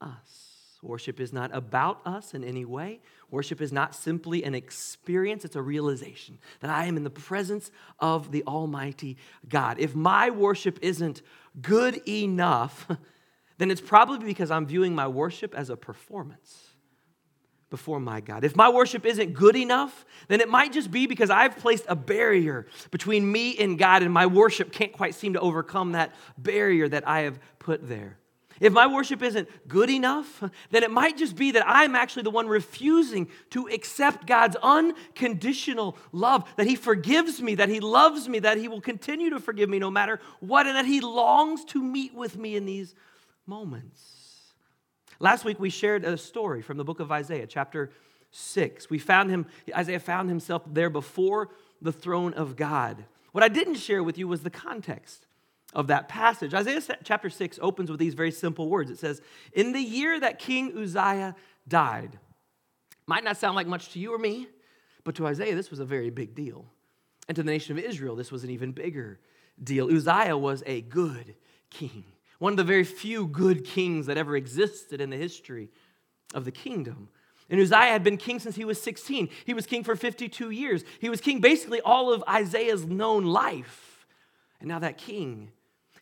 us. 0.00 0.51
Worship 0.82 1.20
is 1.20 1.32
not 1.32 1.54
about 1.54 2.04
us 2.04 2.34
in 2.34 2.42
any 2.42 2.64
way. 2.64 3.00
Worship 3.30 3.60
is 3.60 3.72
not 3.72 3.94
simply 3.94 4.42
an 4.42 4.54
experience, 4.54 5.44
it's 5.44 5.54
a 5.54 5.62
realization 5.62 6.38
that 6.60 6.70
I 6.70 6.86
am 6.86 6.96
in 6.96 7.04
the 7.04 7.10
presence 7.10 7.70
of 8.00 8.32
the 8.32 8.42
Almighty 8.48 9.16
God. 9.48 9.78
If 9.78 9.94
my 9.94 10.30
worship 10.30 10.80
isn't 10.82 11.22
good 11.60 12.06
enough, 12.08 12.88
then 13.58 13.70
it's 13.70 13.80
probably 13.80 14.26
because 14.26 14.50
I'm 14.50 14.66
viewing 14.66 14.92
my 14.92 15.06
worship 15.06 15.54
as 15.54 15.70
a 15.70 15.76
performance 15.76 16.72
before 17.70 18.00
my 18.00 18.20
God. 18.20 18.44
If 18.44 18.56
my 18.56 18.68
worship 18.68 19.06
isn't 19.06 19.32
good 19.32 19.56
enough, 19.56 20.04
then 20.26 20.40
it 20.40 20.48
might 20.48 20.72
just 20.72 20.90
be 20.90 21.06
because 21.06 21.30
I've 21.30 21.56
placed 21.56 21.84
a 21.88 21.96
barrier 21.96 22.66
between 22.90 23.30
me 23.30 23.56
and 23.56 23.78
God, 23.78 24.02
and 24.02 24.12
my 24.12 24.26
worship 24.26 24.72
can't 24.72 24.92
quite 24.92 25.14
seem 25.14 25.34
to 25.34 25.40
overcome 25.40 25.92
that 25.92 26.12
barrier 26.36 26.88
that 26.88 27.06
I 27.08 27.20
have 27.20 27.38
put 27.60 27.88
there. 27.88 28.18
If 28.62 28.72
my 28.72 28.86
worship 28.86 29.22
isn't 29.22 29.48
good 29.66 29.90
enough, 29.90 30.40
then 30.70 30.84
it 30.84 30.90
might 30.92 31.18
just 31.18 31.34
be 31.34 31.50
that 31.50 31.64
I'm 31.66 31.96
actually 31.96 32.22
the 32.22 32.30
one 32.30 32.46
refusing 32.46 33.28
to 33.50 33.66
accept 33.66 34.24
God's 34.24 34.56
unconditional 34.62 35.98
love, 36.12 36.48
that 36.56 36.68
He 36.68 36.76
forgives 36.76 37.42
me, 37.42 37.56
that 37.56 37.68
He 37.68 37.80
loves 37.80 38.28
me, 38.28 38.38
that 38.38 38.58
He 38.58 38.68
will 38.68 38.80
continue 38.80 39.30
to 39.30 39.40
forgive 39.40 39.68
me 39.68 39.80
no 39.80 39.90
matter 39.90 40.20
what, 40.38 40.68
and 40.68 40.76
that 40.76 40.86
He 40.86 41.00
longs 41.00 41.64
to 41.66 41.82
meet 41.82 42.14
with 42.14 42.38
me 42.38 42.54
in 42.54 42.64
these 42.64 42.94
moments. 43.48 44.52
Last 45.18 45.44
week 45.44 45.58
we 45.58 45.68
shared 45.68 46.04
a 46.04 46.16
story 46.16 46.62
from 46.62 46.76
the 46.76 46.84
book 46.84 47.00
of 47.00 47.10
Isaiah, 47.10 47.48
chapter 47.48 47.90
6. 48.30 48.88
We 48.88 49.00
found 49.00 49.28
him, 49.28 49.46
Isaiah 49.74 49.98
found 49.98 50.28
himself 50.28 50.62
there 50.68 50.88
before 50.88 51.48
the 51.80 51.92
throne 51.92 52.32
of 52.34 52.54
God. 52.54 53.04
What 53.32 53.42
I 53.42 53.48
didn't 53.48 53.74
share 53.74 54.04
with 54.04 54.18
you 54.18 54.28
was 54.28 54.42
the 54.42 54.50
context 54.50 55.26
of 55.72 55.86
that 55.86 56.08
passage. 56.08 56.54
Isaiah 56.54 56.82
chapter 57.02 57.30
6 57.30 57.58
opens 57.62 57.90
with 57.90 57.98
these 57.98 58.14
very 58.14 58.30
simple 58.30 58.68
words. 58.68 58.90
It 58.90 58.98
says, 58.98 59.20
In 59.52 59.72
the 59.72 59.80
year 59.80 60.20
that 60.20 60.38
King 60.38 60.76
Uzziah 60.76 61.34
died, 61.66 62.18
might 63.06 63.24
not 63.24 63.36
sound 63.36 63.56
like 63.56 63.66
much 63.66 63.90
to 63.92 63.98
you 63.98 64.14
or 64.14 64.18
me, 64.18 64.48
but 65.04 65.14
to 65.16 65.26
Isaiah, 65.26 65.54
this 65.54 65.70
was 65.70 65.80
a 65.80 65.84
very 65.84 66.10
big 66.10 66.34
deal. 66.34 66.66
And 67.28 67.36
to 67.36 67.42
the 67.42 67.50
nation 67.50 67.76
of 67.76 67.84
Israel, 67.84 68.16
this 68.16 68.30
was 68.30 68.44
an 68.44 68.50
even 68.50 68.72
bigger 68.72 69.18
deal. 69.62 69.94
Uzziah 69.94 70.36
was 70.36 70.62
a 70.66 70.82
good 70.82 71.34
king, 71.70 72.04
one 72.38 72.52
of 72.52 72.56
the 72.56 72.64
very 72.64 72.84
few 72.84 73.26
good 73.26 73.64
kings 73.64 74.06
that 74.06 74.18
ever 74.18 74.36
existed 74.36 75.00
in 75.00 75.10
the 75.10 75.16
history 75.16 75.70
of 76.34 76.44
the 76.44 76.52
kingdom. 76.52 77.08
And 77.48 77.60
Uzziah 77.60 77.92
had 77.92 78.04
been 78.04 78.16
king 78.16 78.38
since 78.38 78.56
he 78.56 78.64
was 78.64 78.80
16. 78.80 79.28
He 79.44 79.54
was 79.54 79.66
king 79.66 79.84
for 79.84 79.96
52 79.96 80.50
years. 80.50 80.84
He 81.00 81.08
was 81.08 81.20
king 81.20 81.40
basically 81.40 81.80
all 81.80 82.12
of 82.12 82.24
Isaiah's 82.28 82.86
known 82.86 83.24
life. 83.24 84.06
And 84.60 84.68
now 84.68 84.78
that 84.78 84.96
king 84.96 85.50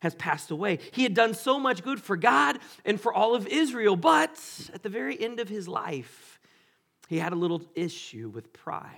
has 0.00 0.14
passed 0.14 0.50
away. 0.50 0.78
He 0.92 1.02
had 1.02 1.14
done 1.14 1.34
so 1.34 1.58
much 1.58 1.82
good 1.82 2.00
for 2.02 2.16
God 2.16 2.58
and 2.84 3.00
for 3.00 3.12
all 3.12 3.34
of 3.34 3.46
Israel, 3.46 3.96
but 3.96 4.38
at 4.74 4.82
the 4.82 4.88
very 4.88 5.20
end 5.20 5.40
of 5.40 5.48
his 5.48 5.68
life, 5.68 6.40
he 7.08 7.18
had 7.18 7.32
a 7.32 7.36
little 7.36 7.62
issue 7.74 8.28
with 8.28 8.52
pride. 8.52 8.96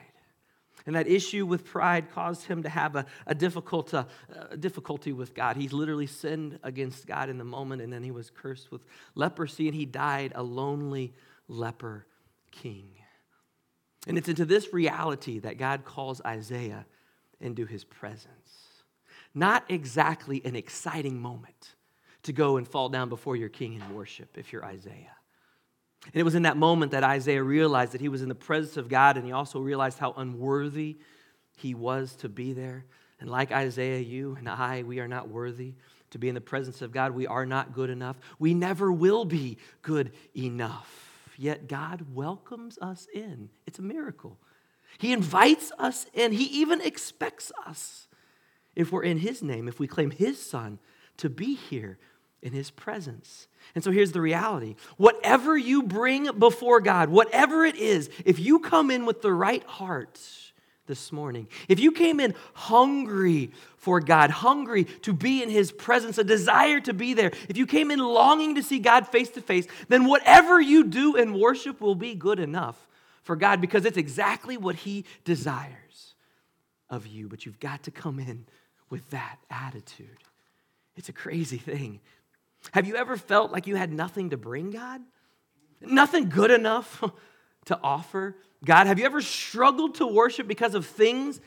And 0.84 0.96
that 0.96 1.06
issue 1.06 1.46
with 1.46 1.64
pride 1.64 2.10
caused 2.12 2.44
him 2.44 2.64
to 2.64 2.68
have 2.68 2.96
a, 2.96 3.06
a, 3.26 3.34
difficult, 3.34 3.94
uh, 3.94 4.04
difficulty 4.58 5.12
with 5.12 5.32
God. 5.32 5.56
He 5.56 5.68
literally 5.68 6.08
sinned 6.08 6.58
against 6.64 7.06
God 7.06 7.28
in 7.28 7.38
the 7.38 7.44
moment, 7.44 7.82
and 7.82 7.92
then 7.92 8.02
he 8.02 8.10
was 8.10 8.30
cursed 8.30 8.72
with 8.72 8.84
leprosy, 9.14 9.68
and 9.68 9.76
he 9.76 9.84
died 9.84 10.32
a 10.34 10.42
lonely 10.42 11.14
leper 11.46 12.06
king. 12.50 12.90
And 14.08 14.18
it's 14.18 14.28
into 14.28 14.44
this 14.44 14.72
reality 14.72 15.38
that 15.40 15.56
God 15.56 15.84
calls 15.84 16.20
Isaiah 16.26 16.84
into 17.40 17.64
his 17.64 17.84
presence 17.84 18.41
not 19.34 19.64
exactly 19.68 20.42
an 20.44 20.56
exciting 20.56 21.20
moment 21.20 21.74
to 22.24 22.32
go 22.32 22.56
and 22.56 22.66
fall 22.66 22.88
down 22.88 23.08
before 23.08 23.36
your 23.36 23.48
king 23.48 23.74
in 23.74 23.94
worship 23.94 24.36
if 24.36 24.52
you're 24.52 24.64
Isaiah. 24.64 25.16
And 26.06 26.16
it 26.16 26.24
was 26.24 26.34
in 26.34 26.42
that 26.42 26.56
moment 26.56 26.92
that 26.92 27.04
Isaiah 27.04 27.42
realized 27.42 27.92
that 27.92 28.00
he 28.00 28.08
was 28.08 28.22
in 28.22 28.28
the 28.28 28.34
presence 28.34 28.76
of 28.76 28.88
God 28.88 29.16
and 29.16 29.24
he 29.24 29.32
also 29.32 29.60
realized 29.60 29.98
how 29.98 30.12
unworthy 30.16 30.98
he 31.56 31.74
was 31.74 32.16
to 32.16 32.28
be 32.28 32.52
there. 32.52 32.84
And 33.20 33.30
like 33.30 33.52
Isaiah, 33.52 34.00
you 34.00 34.36
and 34.36 34.48
I, 34.48 34.82
we 34.82 34.98
are 34.98 35.08
not 35.08 35.28
worthy 35.28 35.74
to 36.10 36.18
be 36.18 36.28
in 36.28 36.34
the 36.34 36.40
presence 36.40 36.82
of 36.82 36.92
God. 36.92 37.12
We 37.12 37.26
are 37.26 37.46
not 37.46 37.72
good 37.72 37.88
enough. 37.88 38.18
We 38.38 38.52
never 38.52 38.92
will 38.92 39.24
be 39.24 39.58
good 39.82 40.12
enough. 40.36 41.08
Yet 41.38 41.68
God 41.68 42.06
welcomes 42.12 42.78
us 42.80 43.06
in. 43.14 43.48
It's 43.66 43.78
a 43.78 43.82
miracle. 43.82 44.38
He 44.98 45.12
invites 45.12 45.72
us 45.78 46.06
in, 46.12 46.32
He 46.32 46.44
even 46.44 46.80
expects 46.80 47.50
us 47.66 48.08
if 48.74 48.92
we're 48.92 49.02
in 49.02 49.18
His 49.18 49.42
name, 49.42 49.68
if 49.68 49.78
we 49.78 49.86
claim 49.86 50.10
His 50.10 50.40
Son 50.40 50.78
to 51.18 51.28
be 51.28 51.54
here 51.54 51.98
in 52.42 52.52
His 52.52 52.70
presence. 52.70 53.48
And 53.74 53.84
so 53.84 53.90
here's 53.90 54.12
the 54.12 54.20
reality 54.20 54.76
whatever 54.96 55.56
you 55.56 55.82
bring 55.82 56.38
before 56.38 56.80
God, 56.80 57.08
whatever 57.08 57.64
it 57.64 57.76
is, 57.76 58.10
if 58.24 58.38
you 58.38 58.58
come 58.58 58.90
in 58.90 59.06
with 59.06 59.22
the 59.22 59.32
right 59.32 59.64
heart, 59.64 60.18
this 60.86 61.12
morning. 61.12 61.48
If 61.68 61.78
you 61.78 61.92
came 61.92 62.18
in 62.18 62.34
hungry 62.54 63.52
for 63.76 64.00
God, 64.00 64.30
hungry 64.30 64.84
to 65.02 65.12
be 65.12 65.42
in 65.42 65.48
His 65.48 65.70
presence, 65.70 66.18
a 66.18 66.24
desire 66.24 66.80
to 66.80 66.92
be 66.92 67.14
there, 67.14 67.32
if 67.48 67.56
you 67.56 67.66
came 67.66 67.90
in 67.90 67.98
longing 67.98 68.56
to 68.56 68.62
see 68.62 68.78
God 68.78 69.06
face 69.06 69.30
to 69.30 69.40
face, 69.40 69.66
then 69.88 70.06
whatever 70.06 70.60
you 70.60 70.84
do 70.84 71.16
in 71.16 71.38
worship 71.38 71.80
will 71.80 71.94
be 71.94 72.14
good 72.14 72.38
enough 72.38 72.88
for 73.22 73.36
God 73.36 73.60
because 73.60 73.84
it's 73.84 73.96
exactly 73.96 74.56
what 74.56 74.74
He 74.74 75.04
desires 75.24 76.14
of 76.90 77.06
you. 77.06 77.28
But 77.28 77.46
you've 77.46 77.60
got 77.60 77.84
to 77.84 77.90
come 77.90 78.18
in 78.18 78.46
with 78.92 79.08
that 79.10 79.38
attitude. 79.50 80.18
It's 80.96 81.08
a 81.08 81.14
crazy 81.14 81.56
thing. 81.56 82.00
Have 82.72 82.86
you 82.86 82.94
ever 82.94 83.16
felt 83.16 83.50
like 83.50 83.66
you 83.66 83.74
had 83.74 83.90
nothing 83.90 84.30
to 84.30 84.36
bring 84.36 84.70
God? 84.70 85.00
Nothing 85.80 86.28
good 86.28 86.50
enough 86.50 87.02
to 87.64 87.80
offer 87.82 88.36
God? 88.62 88.86
Have 88.86 88.98
you 88.98 89.06
ever 89.06 89.22
struggled 89.22 89.94
to 89.96 90.06
worship 90.06 90.46
because 90.46 90.74
of 90.74 90.84
things 90.84 91.40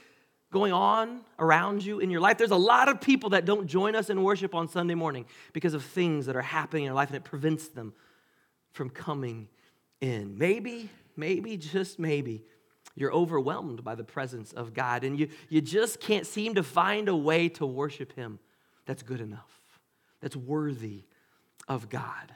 going 0.52 0.74
on 0.74 1.22
around 1.38 1.86
you 1.86 2.00
in 2.00 2.10
your 2.10 2.20
life? 2.20 2.40
There's 2.40 2.50
a 2.50 2.56
lot 2.56 2.90
of 2.90 3.00
people 3.00 3.30
that 3.30 3.46
don't 3.46 3.68
join 3.68 3.96
us 3.96 4.10
in 4.10 4.24
worship 4.24 4.56
on 4.56 4.68
Sunday 4.68 4.96
morning 4.96 5.26
because 5.54 5.76
of 5.76 5.86
things 5.86 6.26
that 6.26 6.36
are 6.36 6.42
happening 6.42 6.86
in 6.86 6.88
their 6.88 6.96
life 6.96 7.10
and 7.10 7.16
it 7.16 7.24
prevents 7.24 7.68
them 7.68 7.94
from 8.74 8.90
coming 8.90 9.50
in. 10.02 10.36
Maybe, 10.36 10.90
maybe, 11.16 11.58
just 11.58 12.00
maybe, 12.00 12.44
you're 12.96 13.14
overwhelmed 13.14 13.84
by 13.84 13.96
the 13.96 14.04
presence 14.04 14.54
of 14.54 14.74
God 14.74 15.04
and 15.04 15.20
you, 15.20 15.30
you 15.50 15.62
just 15.62 16.00
can't 16.00 16.26
seem 16.26 16.56
to 16.56 16.64
find 16.64 17.10
a 17.10 17.16
way 17.16 17.50
to 17.50 17.66
worship 17.66 18.14
Him 18.16 18.40
that's 18.86 19.04
good 19.04 19.22
enough, 19.22 19.62
that's 20.22 20.36
worthy 20.36 21.04
of 21.68 21.90
God. 21.90 22.34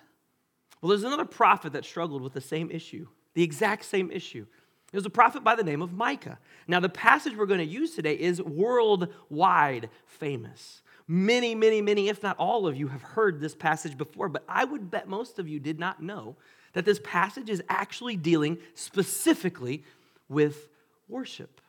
Well, 0.82 0.90
there's 0.90 1.04
another 1.04 1.26
prophet 1.26 1.74
that 1.74 1.86
struggled 1.86 2.22
with 2.22 2.34
the 2.34 2.42
same 2.42 2.72
issue, 2.72 3.08
the 3.34 3.44
exact 3.44 3.86
same 3.86 4.12
issue. 4.12 4.46
It 4.92 4.96
was 4.96 5.06
a 5.06 5.12
prophet 5.12 5.44
by 5.44 5.56
the 5.56 5.64
name 5.64 5.82
of 5.82 5.94
Micah. 5.94 6.40
Now, 6.68 6.80
the 6.80 6.90
passage 6.90 7.36
we're 7.36 7.46
going 7.46 7.60
to 7.60 7.66
use 7.66 7.94
today 7.94 8.16
is 8.16 8.42
worldwide 8.42 9.90
famous. 10.06 10.82
Many, 11.08 11.54
many, 11.54 11.82
many, 11.82 12.10
if 12.10 12.24
not 12.24 12.38
all 12.38 12.66
of 12.66 12.76
you, 12.76 12.88
have 12.88 13.02
heard 13.02 13.40
this 13.40 13.56
passage 13.56 13.98
before, 13.98 14.30
but 14.30 14.44
I 14.48 14.66
would 14.66 14.90
bet 14.90 15.08
most 15.08 15.38
of 15.38 15.48
you 15.48 15.60
did 15.60 15.80
not 15.80 16.02
know 16.02 16.38
that 16.74 16.86
this 16.86 17.00
passage 17.04 17.50
is 17.50 17.62
actually 17.70 18.16
dealing 18.16 18.58
specifically 18.74 19.84
with 20.30 20.70
worship 21.08 21.60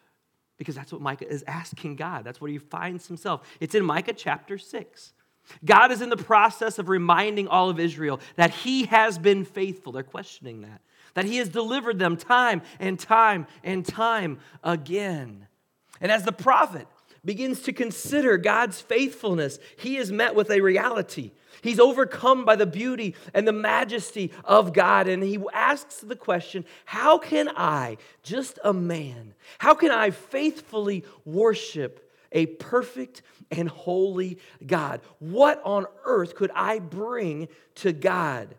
because 0.59 0.75
that's 0.75 0.93
what 0.93 1.01
Micah 1.01 1.27
is 1.27 1.43
asking 1.47 1.97
God. 1.97 2.23
That's 2.23 2.41
where 2.41 2.51
he 2.51 2.59
finds 2.59 3.09
himself. 3.09 3.49
It's 3.61 3.75
in 3.75 3.85
Micah 3.85 4.13
chapter 4.13 4.59
6. 4.59 5.13
God 5.65 5.91
is 5.91 6.03
in 6.03 6.11
the 6.11 6.17
process 6.17 6.79
of 6.79 6.89
reminding 6.89 7.49
all 7.49 7.71
of 7.71 7.81
Israel 7.81 8.21
that 8.37 8.51
he 8.51 8.85
has 8.85 9.19
been 9.19 9.45
faithful. 9.45 9.93
They're 9.93 10.03
questioning 10.03 10.63
that. 10.63 10.83
That 11.15 11.25
he 11.25 11.39
has 11.39 11.49
delivered 11.49 11.99
them 11.99 12.17
time 12.17 12.63
and 12.79 12.99
time 12.99 13.47
and 13.65 13.85
time 13.85 14.39
again. 14.63 15.47
And 16.01 16.13
as 16.13 16.25
the 16.25 16.33
prophet 16.33 16.87
begins 17.25 17.63
to 17.63 17.73
consider 17.73 18.37
God's 18.39 18.81
faithfulness, 18.81 19.59
he 19.77 19.97
is 19.97 20.11
met 20.11 20.35
with 20.35 20.51
a 20.51 20.61
reality 20.61 21.33
He's 21.63 21.81
overcome 21.81 22.45
by 22.45 22.57
the 22.57 22.67
beauty 22.67 23.15
and 23.35 23.47
the 23.47 23.53
majesty 23.53 24.33
of 24.45 24.73
God. 24.73 25.09
And 25.09 25.23
he 25.23 25.39
asks 25.53 25.97
the 25.97 26.17
question 26.17 26.65
How 26.85 27.19
can 27.19 27.49
I, 27.57 27.99
just 28.23 28.59
a 28.65 28.73
man, 28.73 29.35
how 29.59 29.75
can 29.75 29.91
I 29.91 30.11
faithfully 30.11 31.05
worship 31.25 32.11
a 32.33 32.47
perfect 32.47 33.23
and 33.51 33.69
holy 33.69 34.39
God? 34.67 35.01
What 35.19 35.61
on 35.65 35.87
earth 36.05 36.35
could 36.35 36.51
I 36.55 36.79
bring 36.79 37.49
to 37.77 37.93
God? 37.93 38.55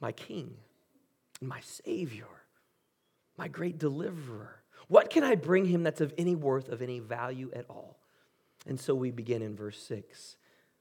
My 0.00 0.12
King, 0.12 0.54
my 1.42 1.60
Savior, 1.60 2.28
my 3.36 3.48
great 3.48 3.78
deliverer. 3.78 4.59
What 4.90 5.08
can 5.08 5.22
I 5.22 5.36
bring 5.36 5.66
him 5.66 5.84
that's 5.84 6.00
of 6.00 6.12
any 6.18 6.34
worth, 6.34 6.68
of 6.68 6.82
any 6.82 6.98
value 6.98 7.52
at 7.54 7.64
all? 7.70 7.96
And 8.66 8.78
so 8.78 8.92
we 8.92 9.12
begin 9.12 9.40
in 9.40 9.54
verse 9.54 9.80
6. 9.84 10.36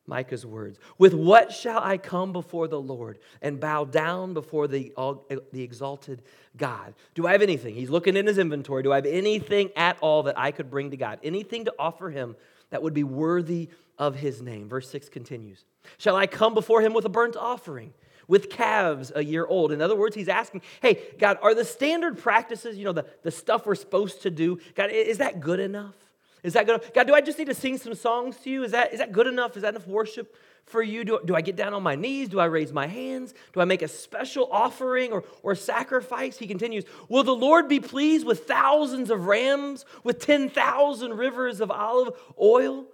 Micah's 0.08 0.48
words. 0.48 0.80
With 0.98 1.14
what 1.14 1.52
shall 1.54 1.80
I 1.80 2.00
come 2.00 2.34
before 2.34 2.68
the 2.68 2.82
Lord 2.82 3.20
and 3.40 3.60
bow 3.60 3.86
down 3.86 4.34
before 4.34 4.68
the, 4.68 4.92
all, 4.98 5.28
the 5.54 5.62
exalted 5.62 6.24
God? 6.58 6.96
Do 7.14 7.28
I 7.28 7.34
have 7.34 7.44
anything? 7.44 7.76
He's 7.76 7.92
looking 7.92 8.18
in 8.18 8.26
his 8.26 8.40
inventory. 8.40 8.82
Do 8.82 8.92
I 8.92 8.96
have 8.96 9.06
anything 9.06 9.70
at 9.76 10.00
all 10.02 10.24
that 10.24 10.40
I 10.40 10.50
could 10.50 10.72
bring 10.72 10.90
to 10.90 10.98
God? 10.98 11.20
Anything 11.22 11.66
to 11.66 11.74
offer 11.78 12.10
him 12.10 12.36
that 12.72 12.82
would 12.82 12.96
be 12.96 13.04
worthy 13.04 13.70
of 14.00 14.16
his 14.16 14.42
name? 14.42 14.68
Verse 14.68 14.90
6 14.90 15.10
continues 15.10 15.66
Shall 16.00 16.16
I 16.16 16.26
come 16.26 16.56
before 16.56 16.82
him 16.82 16.94
with 16.94 17.06
a 17.06 17.10
burnt 17.10 17.38
offering? 17.38 17.94
With 18.30 18.50
calves 18.50 19.12
a 19.14 19.24
year 19.24 19.46
old. 19.46 19.74
In 19.74 19.82
other 19.82 19.96
words, 19.96 20.16
he's 20.16 20.30
asking, 20.30 20.62
hey, 20.82 21.02
God, 21.20 21.38
are 21.42 21.54
the 21.54 21.66
standard 21.66 22.18
practices, 22.18 22.78
you 22.78 22.86
know, 22.86 22.94
the, 22.94 23.06
the 23.24 23.32
stuff 23.32 23.66
we're 23.66 23.76
supposed 23.76 24.22
to 24.22 24.30
do, 24.30 24.60
God, 24.76 24.92
is 24.92 25.18
that 25.18 25.42
good 25.42 25.60
enough? 25.60 25.96
Is 26.44 26.54
that 26.54 26.66
good? 26.66 26.82
God, 26.94 27.08
do 27.08 27.14
I 27.14 27.22
just 27.22 27.38
need 27.38 27.48
to 27.48 27.54
sing 27.54 27.78
some 27.78 27.94
songs 27.94 28.38
to 28.38 28.50
you? 28.50 28.64
Is 28.64 28.72
that, 28.72 28.94
is 28.94 29.00
that 29.00 29.12
good 29.12 29.28
enough? 29.28 29.58
Is 29.58 29.64
that 29.64 29.70
enough 29.70 29.88
worship 29.88 30.34
for 30.64 30.82
you? 30.82 31.04
Do, 31.04 31.20
do 31.26 31.36
I 31.36 31.42
get 31.42 31.56
down 31.56 31.74
on 31.74 31.84
my 31.84 31.96
knees? 31.96 32.30
Do 32.30 32.40
I 32.40 32.46
raise 32.46 32.72
my 32.72 32.88
hands? 32.88 33.34
Do 33.54 33.60
I 33.60 33.66
make 33.66 33.82
a 33.82 33.88
special 33.88 34.48
offering 34.52 35.12
or, 35.12 35.24
or 35.44 35.56
sacrifice? 35.56 36.38
He 36.38 36.48
continues, 36.48 36.86
Will 37.10 37.24
the 37.24 37.36
Lord 37.36 37.68
be 37.68 37.80
pleased 37.80 38.26
with 38.26 38.46
thousands 38.46 39.10
of 39.10 39.26
rams, 39.26 39.86
with 40.04 40.20
10,000 40.20 41.14
rivers 41.14 41.60
of 41.60 41.72
olive 41.72 42.14
oil? 42.40 42.86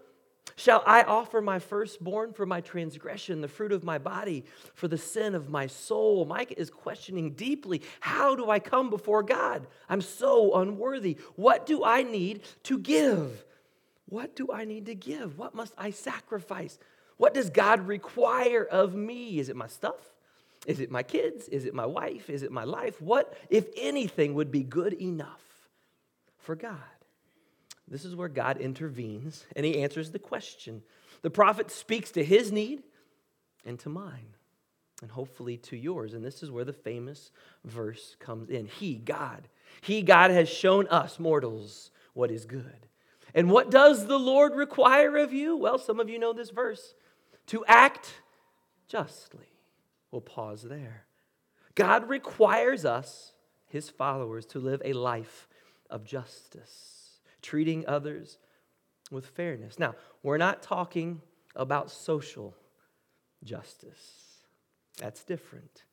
Shall 0.58 0.84
I 0.86 1.04
offer 1.04 1.42
my 1.42 1.60
firstborn 1.60 2.32
for 2.32 2.46
my 2.46 2.62
transgression, 2.62 3.42
the 3.42 3.48
fruit 3.48 3.74
of 3.74 3.84
my 3.84 3.98
body 3.98 4.46
for 4.74 4.88
the 4.88 4.98
sin 4.98 5.36
of 5.36 5.50
my 5.50 5.68
soul? 5.68 6.24
Micah 6.26 6.58
is 6.60 6.70
questioning 6.70 7.32
deeply 7.32 7.82
how 8.00 8.36
do 8.36 8.50
I 8.50 8.60
come 8.60 8.90
before 8.90 9.22
God? 9.22 9.68
I'm 9.90 10.02
so 10.02 10.56
unworthy. 10.56 11.18
What 11.36 11.66
do 11.66 11.84
I 11.84 12.04
need 12.04 12.44
to 12.64 12.80
give? 12.80 13.44
What 14.08 14.36
do 14.36 14.50
I 14.54 14.64
need 14.64 14.86
to 14.86 14.96
give? 14.96 15.38
What 15.38 15.56
must 15.56 15.74
I 15.78 15.92
sacrifice? 15.92 16.80
What 17.18 17.34
does 17.34 17.50
God 17.50 17.88
require 17.88 18.64
of 18.64 18.96
me? 18.96 19.40
Is 19.40 19.50
it 19.50 19.58
my 19.58 19.68
stuff? 19.68 20.14
Is 20.66 20.80
it 20.80 20.90
my 20.90 21.04
kids? 21.04 21.50
Is 21.50 21.66
it 21.66 21.74
my 21.74 21.86
wife? 21.86 22.30
Is 22.30 22.44
it 22.44 22.52
my 22.52 22.64
life? 22.64 23.02
What, 23.02 23.38
if 23.50 23.68
anything, 23.78 24.36
would 24.36 24.52
be 24.52 24.64
good 24.64 24.94
enough 24.94 25.44
for 26.38 26.56
God? 26.56 26.80
This 27.88 28.06
is 28.06 28.16
where 28.16 28.30
God 28.30 28.58
intervenes 28.58 29.46
and 29.56 29.66
he 29.66 29.82
answers 29.82 30.12
the 30.12 30.20
question. 30.20 30.82
The 31.22 31.30
prophet 31.30 31.72
speaks 31.72 32.12
to 32.12 32.24
his 32.24 32.52
need 32.52 32.84
and 33.66 33.80
to 33.80 33.90
mine, 33.90 34.36
and 35.02 35.12
hopefully 35.12 35.58
to 35.58 35.76
yours. 35.76 36.14
And 36.14 36.24
this 36.24 36.44
is 36.44 36.52
where 36.52 36.64
the 36.64 36.74
famous 36.74 37.32
verse 37.64 38.16
comes 38.20 38.50
in 38.50 38.68
He, 38.68 38.96
God, 38.96 39.48
He, 39.82 40.02
God, 40.02 40.32
has 40.32 40.48
shown 40.48 40.88
us 40.88 41.20
mortals 41.20 41.92
what 42.14 42.32
is 42.32 42.46
good. 42.46 42.88
And 43.34 43.50
what 43.50 43.70
does 43.70 44.06
the 44.06 44.20
Lord 44.20 44.56
require 44.56 45.18
of 45.18 45.34
you? 45.34 45.58
Well, 45.58 45.78
some 45.78 46.00
of 46.00 46.10
you 46.10 46.20
know 46.20 46.32
this 46.32 46.52
verse 46.52 46.94
to 47.48 47.66
act 47.66 48.14
justly. 48.88 49.52
We'll 50.12 50.22
pause 50.22 50.64
there. 50.64 51.06
God 51.74 52.08
requires 52.08 52.86
us, 52.86 53.34
his 53.68 53.90
followers, 53.90 54.46
to 54.48 54.60
live 54.60 54.82
a 54.86 54.94
life 54.94 55.50
of 55.90 56.06
justice 56.06 57.05
treating 57.46 57.88
others 57.88 58.38
with 59.12 59.28
fairness. 59.28 59.78
Now, 59.78 59.96
we're 60.24 60.38
not 60.38 60.64
talking 60.64 61.22
about 61.56 61.92
social 61.92 62.56
justice, 63.44 64.42
that's 64.98 65.24
different. 65.24 65.84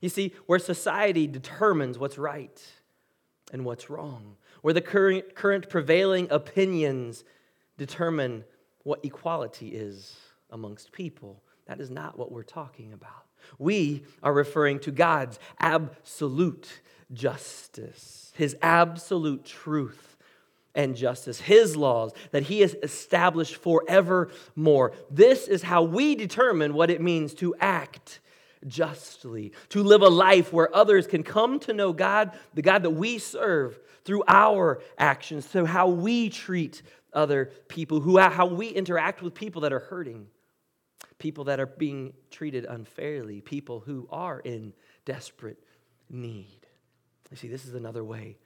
You 0.00 0.08
see, 0.08 0.32
where 0.46 0.58
society 0.58 1.26
determines 1.26 1.98
what's 1.98 2.16
right 2.16 2.60
and 3.52 3.64
what's 3.64 3.90
wrong, 3.90 4.36
where 4.62 4.72
the 4.72 4.80
current, 4.80 5.34
current 5.34 5.68
prevailing 5.68 6.28
opinions 6.30 7.24
determine 7.76 8.44
what 8.84 9.04
equality 9.04 9.68
is 9.68 10.16
amongst 10.50 10.92
people. 10.92 11.42
That 11.66 11.80
is 11.80 11.90
not 11.90 12.18
what 12.18 12.32
we're 12.32 12.42
talking 12.42 12.92
about. 12.92 13.26
We 13.58 14.04
are 14.22 14.32
referring 14.32 14.78
to 14.80 14.90
God's 14.90 15.38
absolute 15.58 16.80
justice, 17.12 18.32
His 18.34 18.56
absolute 18.62 19.44
truth 19.44 20.11
and 20.74 20.96
justice, 20.96 21.40
his 21.40 21.76
laws 21.76 22.12
that 22.30 22.44
he 22.44 22.60
has 22.60 22.74
established 22.82 23.56
forevermore. 23.56 24.92
This 25.10 25.48
is 25.48 25.62
how 25.62 25.82
we 25.82 26.14
determine 26.14 26.74
what 26.74 26.90
it 26.90 27.00
means 27.00 27.34
to 27.34 27.54
act 27.60 28.20
justly, 28.66 29.52
to 29.70 29.82
live 29.82 30.02
a 30.02 30.08
life 30.08 30.52
where 30.52 30.74
others 30.74 31.06
can 31.06 31.22
come 31.22 31.58
to 31.60 31.72
know 31.72 31.92
God, 31.92 32.32
the 32.54 32.62
God 32.62 32.82
that 32.84 32.90
we 32.90 33.18
serve, 33.18 33.78
through 34.04 34.24
our 34.26 34.82
actions, 34.98 35.46
through 35.46 35.66
how 35.66 35.88
we 35.88 36.28
treat 36.28 36.82
other 37.12 37.52
people, 37.68 38.00
who, 38.00 38.18
how 38.18 38.46
we 38.46 38.68
interact 38.68 39.22
with 39.22 39.34
people 39.34 39.62
that 39.62 39.72
are 39.72 39.78
hurting, 39.78 40.26
people 41.18 41.44
that 41.44 41.60
are 41.60 41.66
being 41.66 42.12
treated 42.30 42.64
unfairly, 42.64 43.40
people 43.40 43.80
who 43.80 44.08
are 44.10 44.40
in 44.40 44.72
desperate 45.04 45.62
need. 46.08 46.66
You 47.30 47.36
see, 47.36 47.48
this 47.48 47.64
is 47.64 47.74
another 47.74 48.04
way 48.04 48.36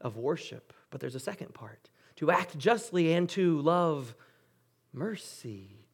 of 0.00 0.16
worship 0.16 0.72
but 0.94 1.00
there's 1.00 1.16
a 1.16 1.20
second 1.20 1.52
part 1.52 1.90
to 2.14 2.30
act 2.30 2.56
justly 2.56 3.14
and 3.14 3.28
to 3.30 3.60
love 3.62 4.14
mercy. 4.92 5.88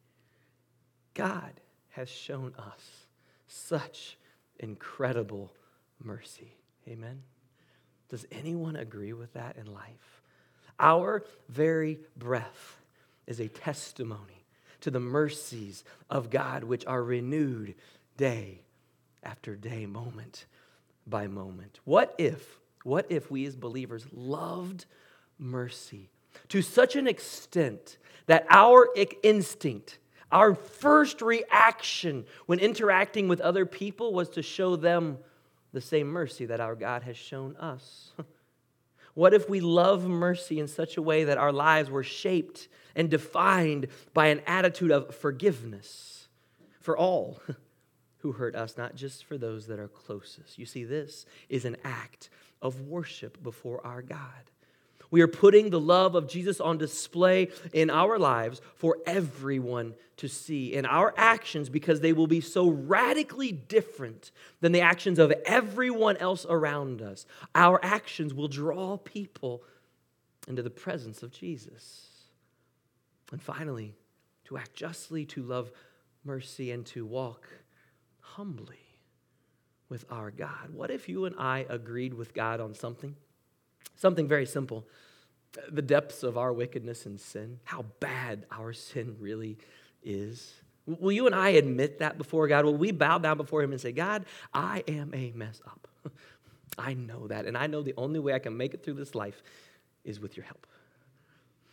God 1.15 1.59
has 1.89 2.07
shown 2.07 2.53
us 2.55 3.07
such 3.47 4.19
incredible 4.59 5.51
mercy. 5.99 6.53
Amen. 6.87 7.23
Does 8.09 8.27
anyone 8.31 8.75
agree 8.75 9.13
with 9.13 9.33
that 9.33 9.57
in 9.57 9.65
life? 9.65 10.21
Our 10.79 11.23
very 11.49 11.97
breath 12.15 12.79
is 13.25 13.39
a 13.39 13.47
testimony 13.47 14.45
to 14.81 14.91
the 14.91 14.99
mercies 14.99 15.83
of 16.11 16.29
God, 16.29 16.63
which 16.63 16.85
are 16.85 17.03
renewed 17.03 17.73
day 18.17 18.61
after 19.23 19.55
day, 19.55 19.87
moment 19.87 20.45
by 21.07 21.25
moment. 21.25 21.79
What 21.85 22.13
if 22.19 22.60
what 22.83 23.05
if 23.09 23.29
we 23.29 23.45
as 23.45 23.55
believers 23.55 24.05
loved 24.11 24.85
mercy 25.37 26.09
to 26.49 26.61
such 26.61 26.95
an 26.95 27.07
extent 27.07 27.97
that 28.27 28.45
our 28.49 28.87
instinct, 29.23 29.99
our 30.31 30.55
first 30.55 31.21
reaction 31.21 32.25
when 32.45 32.59
interacting 32.59 33.27
with 33.27 33.41
other 33.41 33.65
people 33.65 34.13
was 34.13 34.29
to 34.29 34.41
show 34.41 34.75
them 34.75 35.17
the 35.73 35.81
same 35.81 36.07
mercy 36.07 36.45
that 36.45 36.59
our 36.59 36.75
God 36.75 37.03
has 37.03 37.17
shown 37.17 37.55
us? 37.57 38.11
What 39.13 39.33
if 39.33 39.49
we 39.49 39.59
love 39.59 40.07
mercy 40.07 40.59
in 40.59 40.67
such 40.67 40.97
a 40.97 41.01
way 41.01 41.25
that 41.25 41.37
our 41.37 41.51
lives 41.51 41.89
were 41.89 42.03
shaped 42.03 42.69
and 42.95 43.09
defined 43.09 43.87
by 44.13 44.27
an 44.27 44.41
attitude 44.47 44.91
of 44.91 45.13
forgiveness 45.15 46.27
for 46.79 46.97
all 46.97 47.41
who 48.19 48.33
hurt 48.33 48.55
us, 48.55 48.77
not 48.77 48.95
just 48.95 49.25
for 49.25 49.37
those 49.37 49.67
that 49.67 49.79
are 49.79 49.87
closest? 49.87 50.57
You 50.57 50.65
see, 50.65 50.83
this 50.83 51.25
is 51.49 51.65
an 51.65 51.77
act 51.83 52.29
of 52.61 52.81
worship 52.81 53.41
before 53.41 53.85
our 53.85 54.01
God. 54.01 54.51
We 55.11 55.21
are 55.21 55.27
putting 55.27 55.69
the 55.69 55.79
love 55.79 56.15
of 56.15 56.29
Jesus 56.29 56.61
on 56.61 56.77
display 56.77 57.49
in 57.73 57.89
our 57.89 58.17
lives 58.17 58.61
for 58.75 58.97
everyone 59.05 59.93
to 60.17 60.29
see 60.29 60.73
in 60.73 60.85
our 60.85 61.13
actions 61.17 61.67
because 61.67 61.99
they 61.99 62.13
will 62.13 62.27
be 62.27 62.39
so 62.39 62.69
radically 62.69 63.51
different 63.51 64.31
than 64.61 64.71
the 64.71 64.81
actions 64.81 65.19
of 65.19 65.33
everyone 65.45 66.15
else 66.17 66.45
around 66.49 67.01
us. 67.01 67.25
Our 67.53 67.83
actions 67.83 68.33
will 68.33 68.47
draw 68.47 68.97
people 68.97 69.63
into 70.47 70.63
the 70.63 70.69
presence 70.69 71.23
of 71.23 71.31
Jesus. 71.31 72.07
And 73.33 73.41
finally, 73.41 73.95
to 74.45 74.57
act 74.57 74.75
justly, 74.75 75.25
to 75.25 75.43
love 75.43 75.71
mercy, 76.23 76.71
and 76.71 76.85
to 76.87 77.05
walk 77.05 77.47
humbly 78.19 78.90
with 79.91 80.05
our 80.09 80.31
God. 80.31 80.73
What 80.73 80.89
if 80.89 81.09
you 81.09 81.25
and 81.25 81.35
I 81.37 81.65
agreed 81.69 82.13
with 82.13 82.33
God 82.33 82.61
on 82.61 82.73
something? 82.73 83.13
Something 83.97 84.25
very 84.25 84.45
simple. 84.45 84.87
The 85.69 85.81
depths 85.81 86.23
of 86.23 86.37
our 86.37 86.53
wickedness 86.53 87.05
and 87.05 87.19
sin, 87.19 87.59
how 87.65 87.83
bad 87.99 88.45
our 88.49 88.71
sin 88.71 89.17
really 89.19 89.57
is. 90.01 90.53
Will 90.87 91.11
you 91.11 91.25
and 91.25 91.35
I 91.35 91.49
admit 91.49 91.99
that 91.99 92.17
before 92.17 92.47
God? 92.47 92.63
Will 92.63 92.77
we 92.77 92.91
bow 92.91 93.17
down 93.17 93.35
before 93.35 93.61
Him 93.61 93.73
and 93.73 93.81
say, 93.81 93.91
God, 93.91 94.25
I 94.53 94.81
am 94.87 95.13
a 95.13 95.33
mess 95.35 95.61
up? 95.67 95.89
I 96.79 96.93
know 96.93 97.27
that. 97.27 97.45
And 97.45 97.57
I 97.57 97.67
know 97.67 97.81
the 97.81 97.93
only 97.97 98.19
way 98.19 98.33
I 98.33 98.39
can 98.39 98.55
make 98.55 98.73
it 98.73 98.83
through 98.83 98.93
this 98.93 99.13
life 99.13 99.43
is 100.05 100.21
with 100.21 100.37
your 100.37 100.45
help. 100.45 100.65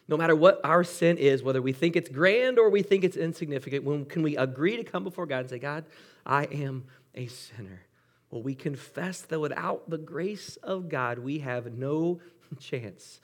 No 0.09 0.16
matter 0.16 0.35
what 0.35 0.61
our 0.64 0.83
sin 0.83 1.18
is, 1.18 1.44
whether 1.44 1.62
we 1.62 1.72
think 1.72 1.94
it's 1.94 2.09
grand 2.09 2.59
or 2.59 2.68
we 2.68 2.83
think 2.83 3.04
it's 3.04 3.16
insignificant, 3.16 3.85
when 3.85 4.07
can 4.07 4.22
we 4.22 4.37
agree 4.37 4.76
to 4.76 4.83
come 4.83 5.04
before 5.04 5.24
God 5.24 5.40
and 5.40 5.50
say, 5.50 5.59
God, 5.61 5.85
I 6.26 6.44
am 6.46 6.85
a 7.14 7.28
sinner? 7.28 7.83
Well, 8.30 8.42
we 8.42 8.54
confess 8.54 9.22
that 9.22 9.40
without 9.40 9.88
the 9.88 9.98
grace 9.98 10.56
of 10.62 10.88
God, 10.88 11.18
we 11.18 11.38
have 11.38 11.72
no 11.72 12.20
chance. 12.60 13.20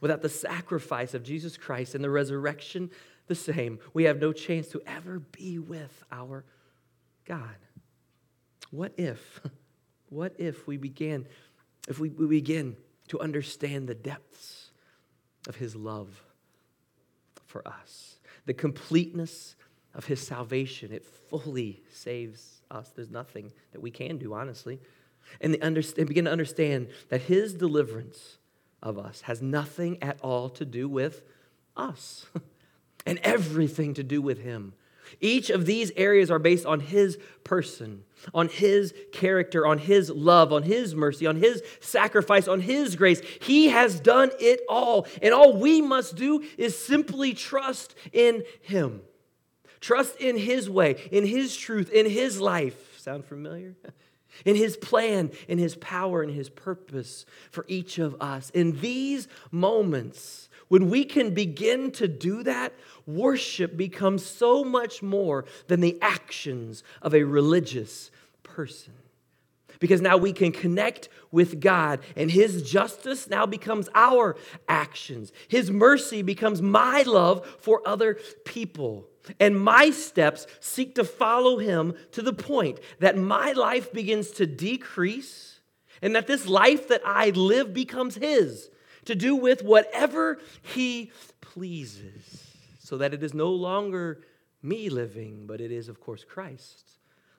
Without 0.00 0.22
the 0.22 0.28
sacrifice 0.28 1.14
of 1.14 1.22
Jesus 1.22 1.56
Christ 1.56 1.94
and 1.94 2.04
the 2.04 2.10
resurrection, 2.10 2.90
the 3.28 3.34
same, 3.34 3.78
we 3.94 4.04
have 4.04 4.20
no 4.20 4.32
chance 4.32 4.68
to 4.68 4.82
ever 4.86 5.20
be 5.20 5.58
with 5.58 6.04
our 6.12 6.44
God. 7.24 7.56
What 8.70 8.92
if, 8.96 9.40
what 10.10 10.34
if 10.38 10.66
we 10.66 10.76
began, 10.76 11.26
if 11.88 11.98
we, 11.98 12.10
we 12.10 12.26
begin 12.26 12.76
to 13.08 13.20
understand 13.20 13.88
the 13.88 13.94
depths 13.94 14.70
of 15.48 15.56
His 15.56 15.74
love 15.74 16.22
for 17.46 17.66
us, 17.66 18.18
the 18.44 18.52
completeness 18.52 19.56
of 19.94 20.04
his 20.04 20.20
salvation. 20.20 20.92
It 20.92 21.04
fully 21.04 21.82
saves 21.92 22.55
us. 22.70 22.90
There's 22.94 23.10
nothing 23.10 23.52
that 23.72 23.80
we 23.80 23.90
can 23.90 24.18
do, 24.18 24.34
honestly. 24.34 24.80
And, 25.40 25.54
they 25.54 25.60
understand, 25.60 26.08
begin 26.08 26.26
to 26.26 26.32
understand 26.32 26.88
that 27.08 27.22
his 27.22 27.54
deliverance 27.54 28.38
of 28.82 28.98
us 28.98 29.22
has 29.22 29.42
nothing 29.42 30.02
at 30.02 30.20
all 30.20 30.48
to 30.50 30.64
do 30.64 30.88
with 30.88 31.22
us 31.76 32.26
and 33.06 33.18
everything 33.22 33.94
to 33.94 34.02
do 34.02 34.22
with 34.22 34.40
him. 34.42 34.74
Each 35.20 35.50
of 35.50 35.66
these 35.66 35.92
areas 35.96 36.30
are 36.30 36.38
based 36.38 36.66
on 36.66 36.80
his 36.80 37.18
person, 37.44 38.02
on 38.34 38.48
his 38.48 38.92
character, 39.12 39.66
on 39.66 39.78
his 39.78 40.10
love, 40.10 40.52
on 40.52 40.62
his 40.62 40.94
mercy, 40.94 41.26
on 41.26 41.36
his 41.36 41.62
sacrifice, 41.80 42.48
on 42.48 42.60
his 42.60 42.96
grace. 42.96 43.20
He 43.40 43.68
has 43.68 44.00
done 44.00 44.30
it 44.40 44.60
all. 44.68 45.06
And 45.22 45.32
all 45.32 45.58
we 45.58 45.80
must 45.80 46.16
do 46.16 46.44
is 46.58 46.76
simply 46.78 47.34
trust 47.34 47.94
in 48.12 48.42
him. 48.62 49.00
Trust 49.86 50.16
in 50.16 50.36
his 50.36 50.68
way, 50.68 50.96
in 51.12 51.24
his 51.24 51.56
truth, 51.56 51.92
in 51.92 52.06
his 52.06 52.40
life. 52.40 52.98
Sound 52.98 53.24
familiar? 53.24 53.76
in 54.44 54.56
his 54.56 54.76
plan, 54.76 55.30
in 55.46 55.58
his 55.58 55.76
power, 55.76 56.24
in 56.24 56.28
his 56.28 56.48
purpose 56.48 57.24
for 57.52 57.64
each 57.68 58.00
of 58.00 58.20
us. 58.20 58.50
In 58.50 58.80
these 58.80 59.28
moments, 59.52 60.48
when 60.66 60.90
we 60.90 61.04
can 61.04 61.34
begin 61.34 61.92
to 61.92 62.08
do 62.08 62.42
that, 62.42 62.72
worship 63.06 63.76
becomes 63.76 64.26
so 64.26 64.64
much 64.64 65.04
more 65.04 65.44
than 65.68 65.80
the 65.80 65.96
actions 66.02 66.82
of 67.00 67.14
a 67.14 67.22
religious 67.22 68.10
person. 68.42 68.92
Because 69.80 70.00
now 70.00 70.16
we 70.16 70.32
can 70.32 70.52
connect 70.52 71.08
with 71.30 71.60
God, 71.60 72.00
and 72.14 72.30
His 72.30 72.62
justice 72.62 73.28
now 73.28 73.46
becomes 73.46 73.88
our 73.94 74.36
actions. 74.68 75.32
His 75.48 75.70
mercy 75.70 76.22
becomes 76.22 76.62
my 76.62 77.02
love 77.02 77.46
for 77.58 77.86
other 77.86 78.18
people. 78.44 79.08
And 79.40 79.60
my 79.60 79.90
steps 79.90 80.46
seek 80.60 80.94
to 80.94 81.04
follow 81.04 81.58
him 81.58 81.94
to 82.12 82.22
the 82.22 82.32
point 82.32 82.78
that 83.00 83.16
my 83.16 83.52
life 83.52 83.92
begins 83.92 84.30
to 84.32 84.46
decrease 84.46 85.60
and 86.00 86.14
that 86.14 86.26
this 86.26 86.46
life 86.46 86.88
that 86.88 87.02
I 87.04 87.30
live 87.30 87.74
becomes 87.74 88.14
his 88.14 88.70
to 89.06 89.14
do 89.14 89.34
with 89.36 89.62
whatever 89.62 90.38
he 90.62 91.10
pleases, 91.40 92.54
so 92.78 92.98
that 92.98 93.14
it 93.14 93.22
is 93.22 93.34
no 93.34 93.50
longer 93.50 94.22
me 94.62 94.88
living, 94.90 95.46
but 95.46 95.60
it 95.60 95.70
is, 95.70 95.88
of 95.88 96.00
course, 96.00 96.24
Christ 96.24 96.84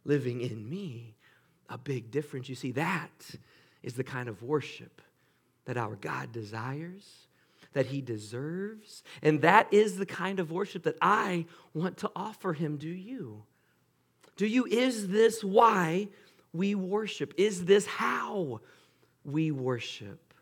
living 0.06 0.41
in 0.41 0.67
me. 0.69 1.16
A 1.69 1.77
big 1.77 2.12
difference. 2.12 2.49
You 2.49 2.56
see, 2.56 2.71
that 2.73 3.36
is 3.84 3.93
the 3.93 4.03
kind 4.03 4.30
of 4.30 4.41
worship 4.43 5.01
that 5.65 5.77
our 5.77 5.95
God 5.95 6.32
desires 6.32 7.27
that 7.73 7.86
he 7.86 8.01
deserves. 8.01 9.03
And 9.21 9.41
that 9.41 9.71
is 9.71 9.97
the 9.97 10.06
kind 10.06 10.39
of 10.39 10.51
worship 10.51 10.84
that 10.84 10.97
I 11.01 11.45
want 11.73 11.97
to 11.97 12.12
offer 12.15 12.53
him. 12.53 12.77
Do 12.77 12.88
you? 12.88 13.43
Do 14.36 14.47
you? 14.47 14.65
Is 14.65 15.10
this 15.10 15.43
why 15.43 16.08
we 16.53 16.73
worship? 16.73 17.34
Is 17.38 17.65
this 17.65 17.86
how 17.86 18.62
we 19.23 19.51
worship? 19.51 20.34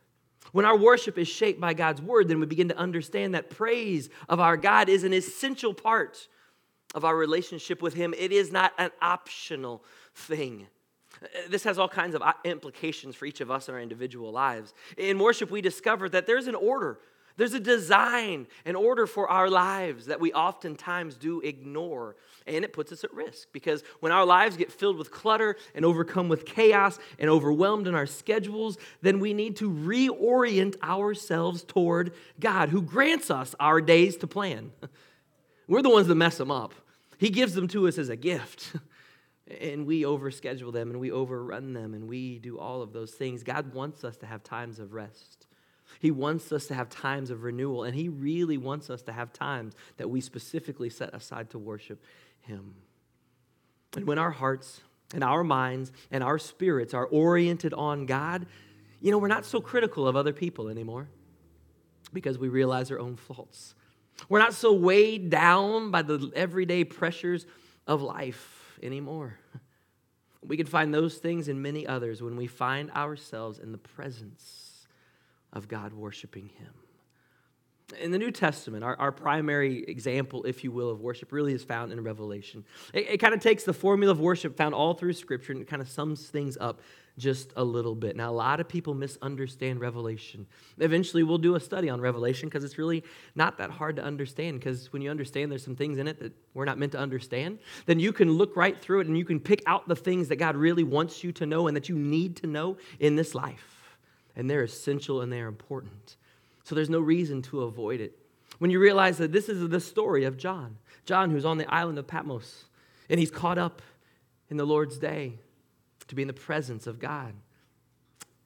When 0.51 0.63
our 0.63 0.77
worship 0.77 1.17
is 1.17 1.27
shaped 1.27 1.59
by 1.59 1.73
God's 1.73 2.01
word, 2.01 2.29
then 2.29 2.39
we 2.39 2.45
begin 2.45 2.69
to 2.69 2.77
understand 2.77 3.35
that 3.35 3.49
praise 3.49 4.09
of 4.29 4.39
our 4.39 4.55
God 4.55 4.87
is 4.87 5.03
an 5.03 5.13
essential 5.13 5.73
part 5.73 6.29
of 6.93 7.03
our 7.03 7.17
relationship 7.17 7.81
with 7.81 7.95
Him. 7.95 8.13
It 8.17 8.31
is 8.31 8.51
not 8.51 8.71
an 8.77 8.91
optional 9.01 9.83
thing. 10.13 10.67
This 11.49 11.63
has 11.63 11.77
all 11.77 11.89
kinds 11.89 12.15
of 12.15 12.21
uh, 12.21 12.33
implications 12.43 13.15
for 13.15 13.25
each 13.25 13.41
of 13.41 13.51
us 13.51 13.67
in 13.67 13.75
our 13.75 13.81
individual 13.81 14.31
lives. 14.31 14.73
In 14.97 15.19
worship, 15.19 15.51
we 15.51 15.61
discover 15.61 16.09
that 16.09 16.27
there's 16.27 16.47
an 16.47 16.55
order 16.55 16.99
there's 17.37 17.53
a 17.53 17.59
design, 17.59 18.47
an 18.63 18.75
order 18.75 19.05
for 19.05 19.29
our 19.29 19.49
lives 19.49 20.05
that 20.05 20.21
we 20.21 20.31
oftentimes 20.31 21.15
do 21.15 21.41
ignore. 21.41 22.15
And 22.47 22.63
it 22.63 22.71
puts 22.71 22.91
us 22.91 23.03
at 23.03 23.13
risk 23.13 23.49
because 23.51 23.83
when 23.99 24.11
our 24.11 24.25
lives 24.25 24.55
get 24.55 24.71
filled 24.71 24.97
with 24.97 25.11
clutter 25.11 25.57
and 25.73 25.83
overcome 25.83 26.29
with 26.29 26.45
chaos 26.45 26.97
and 27.19 27.29
overwhelmed 27.29 27.87
in 27.87 27.95
our 27.95 28.05
schedules, 28.05 28.77
then 29.01 29.19
we 29.19 29.33
need 29.33 29.57
to 29.57 29.69
reorient 29.69 30.81
ourselves 30.81 31.63
toward 31.63 32.13
God, 32.39 32.69
who 32.69 32.81
grants 32.81 33.29
us 33.29 33.53
our 33.59 33.81
days 33.81 34.15
to 34.17 34.27
plan. 34.27 34.71
We're 35.67 35.81
the 35.81 35.89
ones 35.89 36.07
that 36.07 36.15
mess 36.15 36.37
them 36.37 36.51
up. 36.51 36.73
He 37.17 37.29
gives 37.29 37.53
them 37.53 37.67
to 37.69 37.87
us 37.87 37.97
as 37.97 38.09
a 38.09 38.15
gift. 38.15 38.75
And 39.61 39.85
we 39.85 40.03
overschedule 40.03 40.73
them 40.73 40.89
and 40.89 40.99
we 40.99 41.11
overrun 41.11 41.73
them 41.73 41.93
and 41.93 42.07
we 42.07 42.39
do 42.39 42.57
all 42.57 42.81
of 42.81 42.93
those 42.93 43.11
things. 43.11 43.43
God 43.43 43.73
wants 43.73 44.03
us 44.03 44.17
to 44.17 44.25
have 44.25 44.43
times 44.43 44.79
of 44.79 44.93
rest. 44.93 45.45
He 45.99 46.11
wants 46.11 46.51
us 46.51 46.67
to 46.67 46.73
have 46.73 46.89
times 46.89 47.29
of 47.29 47.43
renewal, 47.43 47.83
and 47.83 47.95
He 47.95 48.09
really 48.09 48.57
wants 48.57 48.89
us 48.89 49.01
to 49.03 49.11
have 49.11 49.31
times 49.31 49.73
that 49.97 50.09
we 50.09 50.21
specifically 50.21 50.89
set 50.89 51.13
aside 51.13 51.49
to 51.51 51.59
worship 51.59 52.03
Him. 52.41 52.75
And 53.95 54.05
when 54.05 54.17
our 54.17 54.31
hearts 54.31 54.81
and 55.13 55.23
our 55.23 55.43
minds 55.43 55.91
and 56.11 56.23
our 56.23 56.37
spirits 56.37 56.93
are 56.93 57.05
oriented 57.05 57.73
on 57.73 58.05
God, 58.05 58.45
you 58.99 59.11
know, 59.11 59.17
we're 59.17 59.27
not 59.27 59.45
so 59.45 59.61
critical 59.61 60.07
of 60.07 60.15
other 60.15 60.33
people 60.33 60.67
anymore 60.67 61.07
because 62.11 62.37
we 62.37 62.49
realize 62.49 62.91
our 62.91 62.99
own 62.99 63.15
faults. 63.15 63.75
We're 64.29 64.39
not 64.39 64.53
so 64.53 64.73
weighed 64.73 65.29
down 65.29 65.91
by 65.91 66.01
the 66.01 66.31
everyday 66.35 66.83
pressures 66.83 67.45
of 67.85 68.01
life 68.01 68.64
anymore. 68.85 69.39
We 70.47 70.57
can 70.57 70.67
find 70.67 70.93
those 70.93 71.17
things 71.17 71.47
in 71.47 71.61
many 71.61 71.87
others 71.87 72.21
when 72.21 72.35
we 72.35 72.45
find 72.45 72.91
ourselves 72.91 73.57
in 73.57 73.71
the 73.71 73.79
presence 73.79 74.85
of 75.51 75.67
God 75.67 75.93
worshiping 75.93 76.51
Him. 76.59 76.73
In 77.99 78.11
the 78.11 78.17
New 78.17 78.31
Testament, 78.31 78.83
our, 78.83 78.95
our 78.99 79.11
primary 79.11 79.83
example, 79.83 80.43
if 80.43 80.63
you 80.63 80.71
will, 80.71 80.89
of 80.89 81.01
worship 81.01 81.31
really 81.31 81.53
is 81.53 81.63
found 81.63 81.91
in 81.91 82.03
Revelation. 82.03 82.65
It, 82.93 83.09
it 83.09 83.17
kind 83.17 83.33
of 83.33 83.39
takes 83.39 83.63
the 83.63 83.73
formula 83.73 84.11
of 84.11 84.19
worship 84.19 84.57
found 84.57 84.73
all 84.73 84.93
through 84.93 85.13
Scripture 85.13 85.51
and 85.53 85.61
it 85.61 85.67
kind 85.67 85.81
of 85.81 85.89
sums 85.89 86.27
things 86.27 86.57
up 86.59 86.81
just 87.17 87.53
a 87.55 87.63
little 87.63 87.95
bit. 87.95 88.15
Now, 88.15 88.29
a 88.29 88.33
lot 88.33 88.59
of 88.59 88.67
people 88.67 88.93
misunderstand 88.93 89.79
Revelation. 89.79 90.45
Eventually, 90.79 91.23
we'll 91.23 91.37
do 91.37 91.55
a 91.55 91.59
study 91.59 91.89
on 91.89 92.01
Revelation 92.01 92.49
because 92.49 92.63
it's 92.63 92.77
really 92.77 93.03
not 93.35 93.57
that 93.57 93.69
hard 93.69 93.95
to 93.95 94.03
understand. 94.03 94.59
Because 94.59 94.91
when 94.91 95.01
you 95.01 95.09
understand 95.09 95.51
there's 95.51 95.63
some 95.63 95.75
things 95.75 95.97
in 95.97 96.07
it 96.07 96.19
that 96.19 96.33
we're 96.53 96.65
not 96.65 96.77
meant 96.77 96.91
to 96.91 96.99
understand, 96.99 97.59
then 97.85 97.99
you 97.99 98.11
can 98.11 98.31
look 98.31 98.55
right 98.57 98.77
through 98.77 98.99
it 99.01 99.07
and 99.07 99.17
you 99.17 99.25
can 99.25 99.39
pick 99.39 99.63
out 99.65 99.87
the 99.87 99.95
things 99.95 100.27
that 100.27 100.35
God 100.37 100.55
really 100.57 100.83
wants 100.83 101.23
you 101.23 101.31
to 101.33 101.45
know 101.45 101.67
and 101.67 101.75
that 101.77 101.87
you 101.87 101.97
need 101.97 102.35
to 102.37 102.47
know 102.47 102.77
in 102.99 103.15
this 103.15 103.33
life 103.33 103.97
and 104.35 104.49
they're 104.49 104.63
essential 104.63 105.21
and 105.21 105.31
they're 105.31 105.47
important. 105.47 106.17
So 106.63 106.75
there's 106.75 106.89
no 106.89 106.99
reason 106.99 107.41
to 107.43 107.63
avoid 107.63 108.01
it. 108.01 108.17
When 108.59 108.71
you 108.71 108.79
realize 108.79 109.17
that 109.17 109.31
this 109.31 109.49
is 109.49 109.67
the 109.69 109.79
story 109.79 110.25
of 110.25 110.37
John, 110.37 110.77
John 111.05 111.29
who's 111.29 111.45
on 111.45 111.57
the 111.57 111.71
island 111.73 111.99
of 111.99 112.07
Patmos, 112.07 112.65
and 113.09 113.19
he's 113.19 113.31
caught 113.31 113.57
up 113.57 113.81
in 114.49 114.57
the 114.57 114.65
Lord's 114.65 114.97
day 114.97 115.39
to 116.07 116.15
be 116.15 116.21
in 116.21 116.27
the 116.27 116.33
presence 116.33 116.87
of 116.87 116.99
God. 116.99 117.33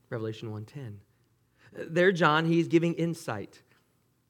Revelation 0.10 0.52
1:10. 0.52 1.00
There 1.74 2.12
John, 2.12 2.46
he's 2.46 2.68
giving 2.68 2.94
insight 2.96 3.62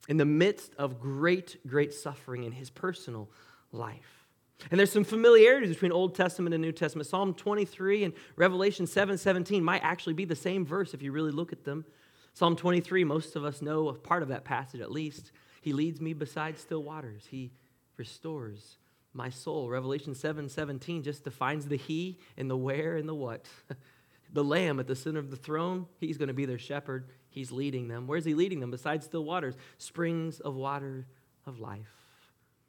in 0.07 0.17
the 0.17 0.25
midst 0.25 0.73
of 0.75 0.99
great 0.99 1.57
great 1.65 1.93
suffering 1.93 2.43
in 2.43 2.51
his 2.51 2.69
personal 2.69 3.29
life. 3.71 4.25
And 4.71 4.79
there's 4.79 4.91
some 4.91 5.05
familiarities 5.05 5.69
between 5.69 5.93
Old 5.93 6.15
Testament 6.15 6.53
and 6.53 6.61
New 6.61 6.73
Testament. 6.73 7.07
Psalm 7.07 7.33
23 7.33 8.03
and 8.03 8.13
Revelation 8.35 8.85
7 8.85 9.17
17 9.17 9.63
might 9.63 9.83
actually 9.83 10.13
be 10.13 10.25
the 10.25 10.35
same 10.35 10.65
verse 10.65 10.93
if 10.93 11.01
you 11.01 11.11
really 11.11 11.31
look 11.31 11.53
at 11.53 11.63
them. 11.63 11.85
Psalm 12.33 12.55
23, 12.55 13.03
most 13.03 13.35
of 13.35 13.43
us 13.43 13.61
know 13.61 13.89
a 13.89 13.93
part 13.93 14.21
of 14.21 14.29
that 14.29 14.43
passage 14.43 14.81
at 14.81 14.91
least. 14.91 15.31
He 15.61 15.73
leads 15.73 15.99
me 15.99 16.13
beside 16.13 16.57
still 16.57 16.83
waters, 16.83 17.27
He 17.29 17.51
restores 17.97 18.77
my 19.13 19.29
soul. 19.29 19.69
Revelation 19.69 20.13
7 20.15 20.49
17 20.49 21.03
just 21.03 21.23
defines 21.23 21.67
the 21.67 21.77
He 21.77 22.19
and 22.37 22.49
the 22.49 22.57
where 22.57 22.95
and 22.95 23.07
the 23.07 23.15
what. 23.15 23.45
the 24.33 24.43
Lamb 24.43 24.79
at 24.79 24.87
the 24.87 24.95
center 24.95 25.19
of 25.19 25.31
the 25.31 25.37
throne, 25.37 25.87
He's 25.99 26.17
going 26.17 26.27
to 26.27 26.33
be 26.33 26.45
their 26.45 26.59
shepherd. 26.59 27.09
He's 27.29 27.51
leading 27.51 27.87
them. 27.87 28.07
Where's 28.07 28.25
He 28.25 28.33
leading 28.33 28.59
them? 28.59 28.71
Besides 28.71 29.05
still 29.05 29.23
waters, 29.23 29.55
springs 29.77 30.39
of 30.39 30.55
water 30.55 31.07
of 31.45 31.59
life. 31.59 31.99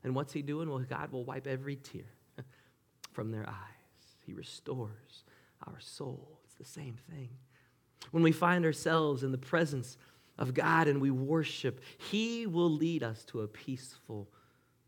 And 0.02 0.14
what's 0.14 0.32
he 0.32 0.42
doing? 0.42 0.68
Well, 0.68 0.78
God 0.78 1.12
will 1.12 1.24
wipe 1.24 1.46
every 1.46 1.76
tear 1.76 2.06
from 3.12 3.30
their 3.30 3.48
eyes. 3.48 4.16
He 4.24 4.32
restores 4.32 5.24
our 5.66 5.78
soul. 5.78 6.40
It's 6.44 6.54
the 6.54 6.64
same 6.64 6.96
thing. 7.10 7.28
When 8.10 8.22
we 8.22 8.32
find 8.32 8.64
ourselves 8.64 9.22
in 9.22 9.32
the 9.32 9.38
presence 9.38 9.98
of 10.38 10.54
God 10.54 10.88
and 10.88 11.00
we 11.00 11.10
worship, 11.10 11.80
He 11.98 12.46
will 12.46 12.70
lead 12.70 13.02
us 13.02 13.24
to 13.26 13.42
a 13.42 13.48
peaceful 13.48 14.28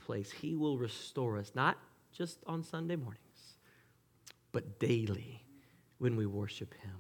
place. 0.07 0.31
He 0.31 0.55
will 0.55 0.79
restore 0.79 1.39
us, 1.39 1.53
not 1.55 1.79
just 2.13 2.39
on 2.47 2.63
Sunday 2.63 2.97
mornings, 2.97 3.19
but 4.53 4.79
daily 4.79 5.43
when 5.99 6.17
we 6.17 6.27
worship 6.27 6.75
Him. 6.83 6.97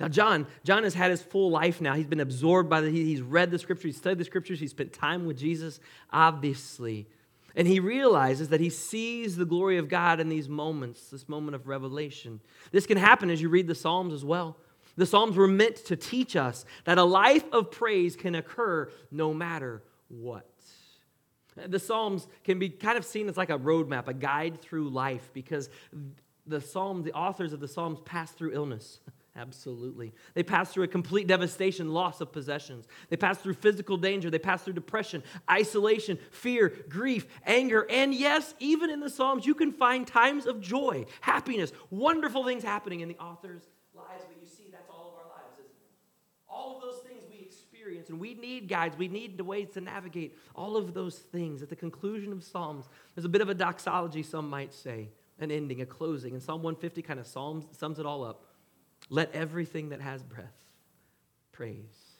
Now, 0.00 0.08
John, 0.08 0.46
John 0.64 0.84
has 0.84 0.94
had 0.94 1.10
his 1.10 1.20
full 1.20 1.50
life 1.50 1.82
now. 1.82 1.94
He's 1.94 2.06
been 2.06 2.20
absorbed 2.20 2.70
by 2.70 2.80
the, 2.80 2.90
he's 2.90 3.20
read 3.20 3.50
the 3.50 3.58
scriptures, 3.58 3.84
he's 3.84 3.98
studied 3.98 4.18
the 4.18 4.24
scriptures, 4.24 4.58
he's 4.58 4.70
spent 4.70 4.94
time 4.94 5.26
with 5.26 5.38
Jesus, 5.38 5.78
obviously. 6.10 7.06
And 7.54 7.68
he 7.68 7.80
realizes 7.80 8.48
that 8.48 8.60
he 8.60 8.70
sees 8.70 9.36
the 9.36 9.44
glory 9.44 9.76
of 9.76 9.88
God 9.88 10.18
in 10.18 10.30
these 10.30 10.48
moments, 10.48 11.10
this 11.10 11.28
moment 11.28 11.54
of 11.54 11.68
revelation. 11.68 12.40
This 12.72 12.86
can 12.86 12.96
happen 12.96 13.28
as 13.28 13.42
you 13.42 13.50
read 13.50 13.66
the 13.66 13.74
Psalms 13.74 14.14
as 14.14 14.24
well. 14.24 14.56
The 14.96 15.04
Psalms 15.04 15.36
were 15.36 15.48
meant 15.48 15.76
to 15.86 15.96
teach 15.96 16.34
us 16.34 16.64
that 16.84 16.96
a 16.96 17.04
life 17.04 17.44
of 17.52 17.70
praise 17.70 18.16
can 18.16 18.34
occur 18.34 18.90
no 19.10 19.34
matter 19.34 19.82
what. 20.08 20.49
The 21.56 21.78
Psalms 21.78 22.26
can 22.44 22.58
be 22.58 22.70
kind 22.70 22.96
of 22.96 23.04
seen 23.04 23.28
as 23.28 23.36
like 23.36 23.50
a 23.50 23.58
roadmap, 23.58 24.08
a 24.08 24.14
guide 24.14 24.60
through 24.60 24.90
life, 24.90 25.30
because 25.32 25.68
the 26.46 26.60
Psalms, 26.60 27.04
the 27.04 27.12
authors 27.12 27.52
of 27.52 27.60
the 27.60 27.68
Psalms 27.68 28.00
pass 28.04 28.32
through 28.32 28.52
illness. 28.52 29.00
Absolutely. 29.36 30.12
They 30.34 30.42
pass 30.42 30.72
through 30.72 30.84
a 30.84 30.88
complete 30.88 31.28
devastation, 31.28 31.92
loss 31.92 32.20
of 32.20 32.32
possessions. 32.32 32.86
They 33.08 33.16
pass 33.16 33.38
through 33.38 33.54
physical 33.54 33.96
danger. 33.96 34.28
They 34.28 34.40
pass 34.40 34.62
through 34.62 34.72
depression, 34.72 35.22
isolation, 35.48 36.18
fear, 36.32 36.72
grief, 36.88 37.26
anger. 37.46 37.86
And 37.88 38.12
yes, 38.12 38.54
even 38.58 38.90
in 38.90 39.00
the 39.00 39.08
Psalms, 39.08 39.46
you 39.46 39.54
can 39.54 39.70
find 39.70 40.06
times 40.06 40.46
of 40.46 40.60
joy, 40.60 41.06
happiness, 41.20 41.72
wonderful 41.90 42.44
things 42.44 42.64
happening 42.64 43.00
in 43.00 43.08
the 43.08 43.18
author's 43.18 43.62
lives. 43.94 44.24
But 44.26 44.42
you 44.42 44.48
see, 44.48 44.68
that's 44.70 44.90
all 44.90 45.14
of 45.14 45.24
our 45.24 45.30
lives, 45.30 45.54
isn't 45.58 45.70
it? 45.70 46.48
All 46.48 46.76
of 46.76 46.82
those 46.82 47.00
things 47.00 47.22
we 47.30 47.38
experience, 47.46 47.99
and 48.10 48.18
we 48.18 48.34
need 48.34 48.68
guides, 48.68 48.98
we 48.98 49.06
need 49.06 49.40
ways 49.40 49.68
to 49.74 49.80
navigate 49.80 50.36
all 50.56 50.76
of 50.76 50.94
those 50.94 51.16
things. 51.16 51.62
At 51.62 51.68
the 51.68 51.76
conclusion 51.76 52.32
of 52.32 52.42
Psalms, 52.42 52.88
there's 53.14 53.24
a 53.24 53.28
bit 53.28 53.40
of 53.40 53.48
a 53.48 53.54
doxology, 53.54 54.24
some 54.24 54.50
might 54.50 54.74
say, 54.74 55.10
an 55.38 55.52
ending, 55.52 55.80
a 55.80 55.86
closing. 55.86 56.34
And 56.34 56.42
Psalm 56.42 56.60
150 56.60 57.02
kind 57.02 57.20
of 57.20 57.26
sums, 57.28 57.66
sums 57.70 58.00
it 58.00 58.06
all 58.06 58.24
up. 58.24 58.46
Let 59.10 59.32
everything 59.32 59.90
that 59.90 60.00
has 60.00 60.24
breath 60.24 60.56
praise 61.52 62.18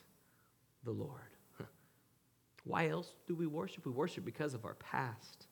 the 0.85 0.91
Lord. 0.91 1.19
Why 2.63 2.87
else 2.87 3.13
do 3.27 3.35
we 3.35 3.45
worship? 3.45 3.85
We 3.85 3.91
worship 3.91 4.23
because 4.23 4.53
of 4.53 4.63
our 4.63 4.75
past. 4.75 5.47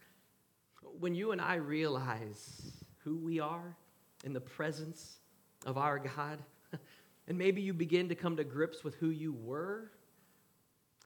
When 1.00 1.16
you 1.16 1.34
and 1.34 1.42
I 1.42 1.56
realize 1.56 2.78
who 3.04 3.18
we 3.18 3.42
are 3.42 3.76
in 4.24 4.32
the 4.32 4.40
presence 4.40 5.20
of 5.66 5.78
our 5.78 6.00
God, 6.00 6.40
and 7.28 7.38
maybe 7.38 7.62
you 7.62 7.74
begin 7.74 8.08
to 8.08 8.16
come 8.16 8.38
to 8.38 8.46
grips 8.46 8.86
with 8.86 8.96
who 8.96 9.10
you 9.10 9.34
were 9.34 9.92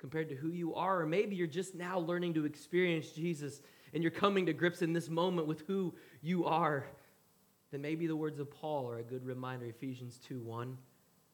compared 0.03 0.27
to 0.27 0.35
who 0.35 0.49
you 0.49 0.75
are, 0.75 1.01
or 1.01 1.05
maybe 1.05 1.35
you're 1.35 1.47
just 1.47 1.73
now 1.73 1.97
learning 1.97 2.33
to 2.33 2.43
experience 2.43 3.11
Jesus 3.11 3.61
and 3.93 4.03
you're 4.03 4.11
coming 4.11 4.45
to 4.47 4.53
grips 4.53 4.81
in 4.81 4.91
this 4.91 5.09
moment 5.09 5.47
with 5.47 5.61
who 5.67 5.93
you 6.21 6.45
are 6.45 6.85
then 7.73 7.81
maybe 7.81 8.05
the 8.05 8.15
words 8.15 8.39
of 8.39 8.51
Paul 8.51 8.87
are 8.87 8.99
a 8.99 9.03
good 9.03 9.25
reminder. 9.25 9.65
Ephesians 9.65 10.19
2 10.27 10.41
1. 10.41 10.77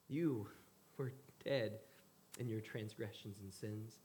You 0.08 0.47
were 0.97 1.12
dead 1.43 1.79
in 2.39 2.47
your 2.47 2.62
transgressions 2.62 3.39
and 3.41 3.53
sins, 3.53 3.99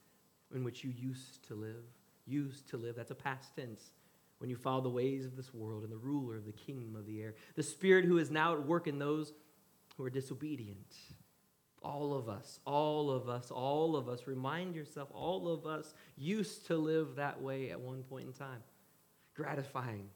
in 0.53 0.65
which 0.65 0.83
you 0.83 0.91
used 0.91 1.47
to 1.47 1.55
live. 1.55 1.85
Used 2.27 2.69
to 2.71 2.77
live. 2.77 2.97
That's 2.97 3.13
a 3.13 3.15
past 3.15 3.55
tense. 3.55 3.93
When 4.39 4.51
you 4.51 4.57
follow 4.57 4.81
the 4.81 4.89
ways 4.89 5.25
of 5.25 5.37
this 5.37 5.55
world 5.55 5.85
and 5.85 5.93
the 5.93 5.97
ruler 5.97 6.37
of 6.37 6.45
the 6.45 6.53
kingdom 6.53 6.97
of 6.97 7.07
the 7.07 7.23
air, 7.23 7.35
the 7.55 7.63
spirit 7.63 8.05
who 8.05 8.19
is 8.19 8.33
now 8.33 8.53
at 8.55 8.67
work 8.67 8.89
in 8.89 8.99
those 8.99 9.33
who 9.97 10.03
are 10.03 10.11
disobedient. 10.11 10.93
All 11.85 12.15
of 12.15 12.29
us, 12.29 12.59
all 12.65 13.11
of 13.11 13.29
us, 13.29 13.51
all 13.51 13.95
of 13.95 14.09
us, 14.09 14.27
remind 14.27 14.75
yourself, 14.75 15.11
all 15.13 15.49
of 15.49 15.67
us 15.67 15.95
used 16.17 16.67
to 16.67 16.77
live 16.77 17.17
that 17.17 17.41
way 17.41 17.71
at 17.71 17.79
one 17.79 18.03
point 18.03 18.27
in 18.27 18.33
time. 18.33 18.63
Gratifying 19.37 20.09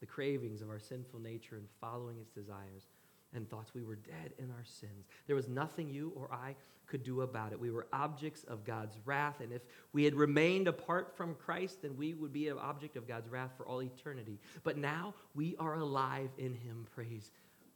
the 0.00 0.06
cravings 0.06 0.62
of 0.62 0.68
our 0.68 0.80
sinful 0.80 1.20
nature 1.20 1.56
and 1.56 1.68
following 1.80 2.18
its 2.18 2.32
desires 2.32 2.88
and 3.34 3.48
thoughts. 3.48 3.72
We 3.72 3.82
were 3.82 3.94
dead 3.94 4.32
in 4.38 4.50
our 4.50 4.64
sins. 4.64 5.06
There 5.26 5.36
was 5.36 5.48
nothing 5.48 5.88
you 5.88 6.12
or 6.16 6.32
I 6.32 6.56
could 6.86 7.04
do 7.04 7.22
about 7.22 7.52
it. 7.52 7.60
We 7.60 7.70
were 7.70 7.86
objects 7.92 8.44
of 8.44 8.64
God's 8.64 8.96
wrath, 9.04 9.40
and 9.40 9.52
if 9.52 9.62
we 9.92 10.04
had 10.04 10.14
remained 10.14 10.68
apart 10.68 11.16
from 11.16 11.34
Christ, 11.36 11.82
then 11.82 11.96
we 11.96 12.14
would 12.14 12.32
be 12.32 12.48
an 12.48 12.58
object 12.58 12.96
of 12.96 13.08
God's 13.08 13.28
wrath 13.28 13.52
for 13.56 13.66
all 13.66 13.82
eternity. 13.82 14.38
But 14.64 14.76
now 14.76 15.14
we 15.34 15.56
are 15.58 15.74
alive 15.74 16.30
in 16.36 16.52
Him. 16.52 16.86
Praise 16.94 17.30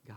God. 0.06 0.16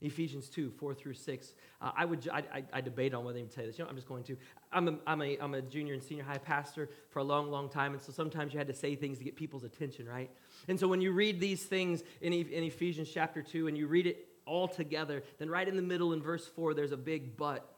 Ephesians 0.00 0.48
2, 0.48 0.70
4 0.70 0.94
through 0.94 1.14
6. 1.14 1.54
Uh, 1.80 1.90
I 1.96 2.04
would 2.04 2.28
I, 2.32 2.38
I, 2.38 2.64
I, 2.74 2.80
debate 2.80 3.14
on 3.14 3.24
whether 3.24 3.40
to 3.40 3.46
tell 3.46 3.64
you 3.64 3.70
this. 3.70 3.78
You 3.78 3.84
know, 3.84 3.90
I'm 3.90 3.96
just 3.96 4.08
going 4.08 4.22
to. 4.24 4.36
I'm 4.72 4.88
a, 4.88 4.98
I'm, 5.06 5.22
a, 5.22 5.38
I'm 5.38 5.54
a 5.54 5.62
junior 5.62 5.94
and 5.94 6.02
senior 6.02 6.24
high 6.24 6.38
pastor 6.38 6.88
for 7.10 7.18
a 7.18 7.24
long, 7.24 7.50
long 7.50 7.68
time, 7.68 7.92
and 7.94 8.02
so 8.02 8.12
sometimes 8.12 8.52
you 8.52 8.58
had 8.58 8.68
to 8.68 8.74
say 8.74 8.94
things 8.94 9.18
to 9.18 9.24
get 9.24 9.34
people's 9.34 9.64
attention, 9.64 10.06
right? 10.08 10.30
And 10.68 10.78
so 10.78 10.86
when 10.86 11.00
you 11.00 11.12
read 11.12 11.40
these 11.40 11.64
things 11.64 12.02
in, 12.20 12.32
in 12.32 12.64
Ephesians 12.64 13.10
chapter 13.12 13.42
2 13.42 13.66
and 13.66 13.76
you 13.76 13.86
read 13.86 14.06
it 14.06 14.28
all 14.46 14.68
together, 14.68 15.22
then 15.38 15.50
right 15.50 15.66
in 15.66 15.76
the 15.76 15.82
middle 15.82 16.12
in 16.12 16.22
verse 16.22 16.46
4, 16.46 16.74
there's 16.74 16.92
a 16.92 16.96
big 16.96 17.36
but. 17.36 17.68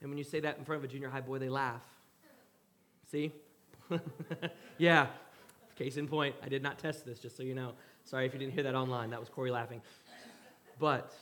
And 0.00 0.10
when 0.10 0.18
you 0.18 0.24
say 0.24 0.40
that 0.40 0.58
in 0.58 0.64
front 0.64 0.82
of 0.82 0.90
a 0.90 0.92
junior 0.92 1.08
high 1.08 1.20
boy, 1.20 1.38
they 1.38 1.48
laugh. 1.48 1.82
See? 3.10 3.32
yeah. 4.78 5.06
Case 5.76 5.96
in 5.96 6.08
point, 6.08 6.34
I 6.42 6.48
did 6.48 6.62
not 6.62 6.78
test 6.78 7.06
this, 7.06 7.18
just 7.18 7.36
so 7.36 7.42
you 7.42 7.54
know. 7.54 7.72
Sorry 8.04 8.26
if 8.26 8.32
you 8.32 8.38
didn't 8.38 8.52
hear 8.52 8.64
that 8.64 8.74
online. 8.74 9.10
That 9.10 9.20
was 9.20 9.28
Corey 9.28 9.50
laughing. 9.50 9.80
But 10.78 11.14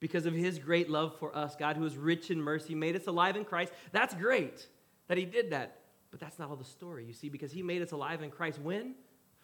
because 0.00 0.26
of 0.26 0.34
his 0.34 0.58
great 0.58 0.90
love 0.90 1.18
for 1.18 1.36
us, 1.36 1.56
God, 1.56 1.76
who 1.76 1.84
is 1.84 1.96
rich 1.96 2.30
in 2.30 2.40
mercy, 2.40 2.74
made 2.74 2.96
us 2.96 3.06
alive 3.06 3.36
in 3.36 3.44
Christ. 3.44 3.72
That's 3.92 4.14
great 4.14 4.66
that 5.08 5.18
he 5.18 5.24
did 5.24 5.50
that. 5.50 5.80
But 6.10 6.20
that's 6.20 6.38
not 6.38 6.48
all 6.50 6.56
the 6.56 6.64
story, 6.64 7.04
you 7.04 7.12
see, 7.12 7.28
because 7.28 7.52
he 7.52 7.62
made 7.62 7.82
us 7.82 7.92
alive 7.92 8.22
in 8.22 8.30
Christ. 8.30 8.60
When? 8.60 8.94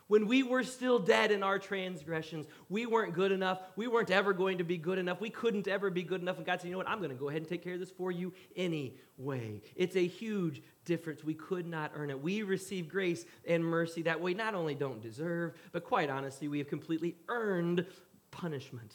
When 0.09 0.27
we 0.27 0.43
were 0.43 0.63
still 0.63 0.99
dead 0.99 1.31
in 1.31 1.43
our 1.43 1.59
transgressions, 1.59 2.47
we 2.69 2.85
weren't 2.87 3.15
good 3.15 3.33
enough. 3.33 3.61
We 3.77 3.89
weren't 3.89 4.11
ever 4.11 4.35
going 4.35 4.59
to 4.59 4.65
be 4.65 4.77
good 4.77 4.99
enough. 4.99 5.21
We 5.21 5.31
couldn't 5.31 5.69
ever 5.69 5.89
be 5.91 6.03
good 6.03 6.21
enough. 6.21 6.37
And 6.37 6.45
God 6.45 6.61
said, 6.61 6.67
you 6.67 6.73
know 6.73 6.79
what? 6.79 6.89
I'm 6.89 6.99
going 6.99 7.11
to 7.11 7.17
go 7.17 7.31
ahead 7.31 7.41
and 7.41 7.49
take 7.49 7.65
care 7.65 7.75
of 7.75 7.81
this 7.81 7.91
for 7.91 8.13
you 8.13 8.33
anyway. 8.55 9.63
It's 9.75 9.97
a 9.97 10.07
huge 10.07 10.63
difference. 10.85 11.25
We 11.25 11.35
could 11.35 11.67
not 11.67 11.93
earn 11.95 12.11
it. 12.11 12.21
We 12.21 12.43
receive 12.43 12.89
grace 12.89 13.25
and 13.47 13.65
mercy 13.65 14.03
that 14.03 14.21
we 14.21 14.35
not 14.35 14.55
only 14.55 14.75
don't 14.75 15.01
deserve, 15.01 15.55
but 15.73 15.85
quite 15.85 16.11
honestly, 16.11 16.47
we 16.47 16.59
have 16.59 16.69
completely 16.69 17.17
earned 17.29 17.87
punishment 18.31 18.93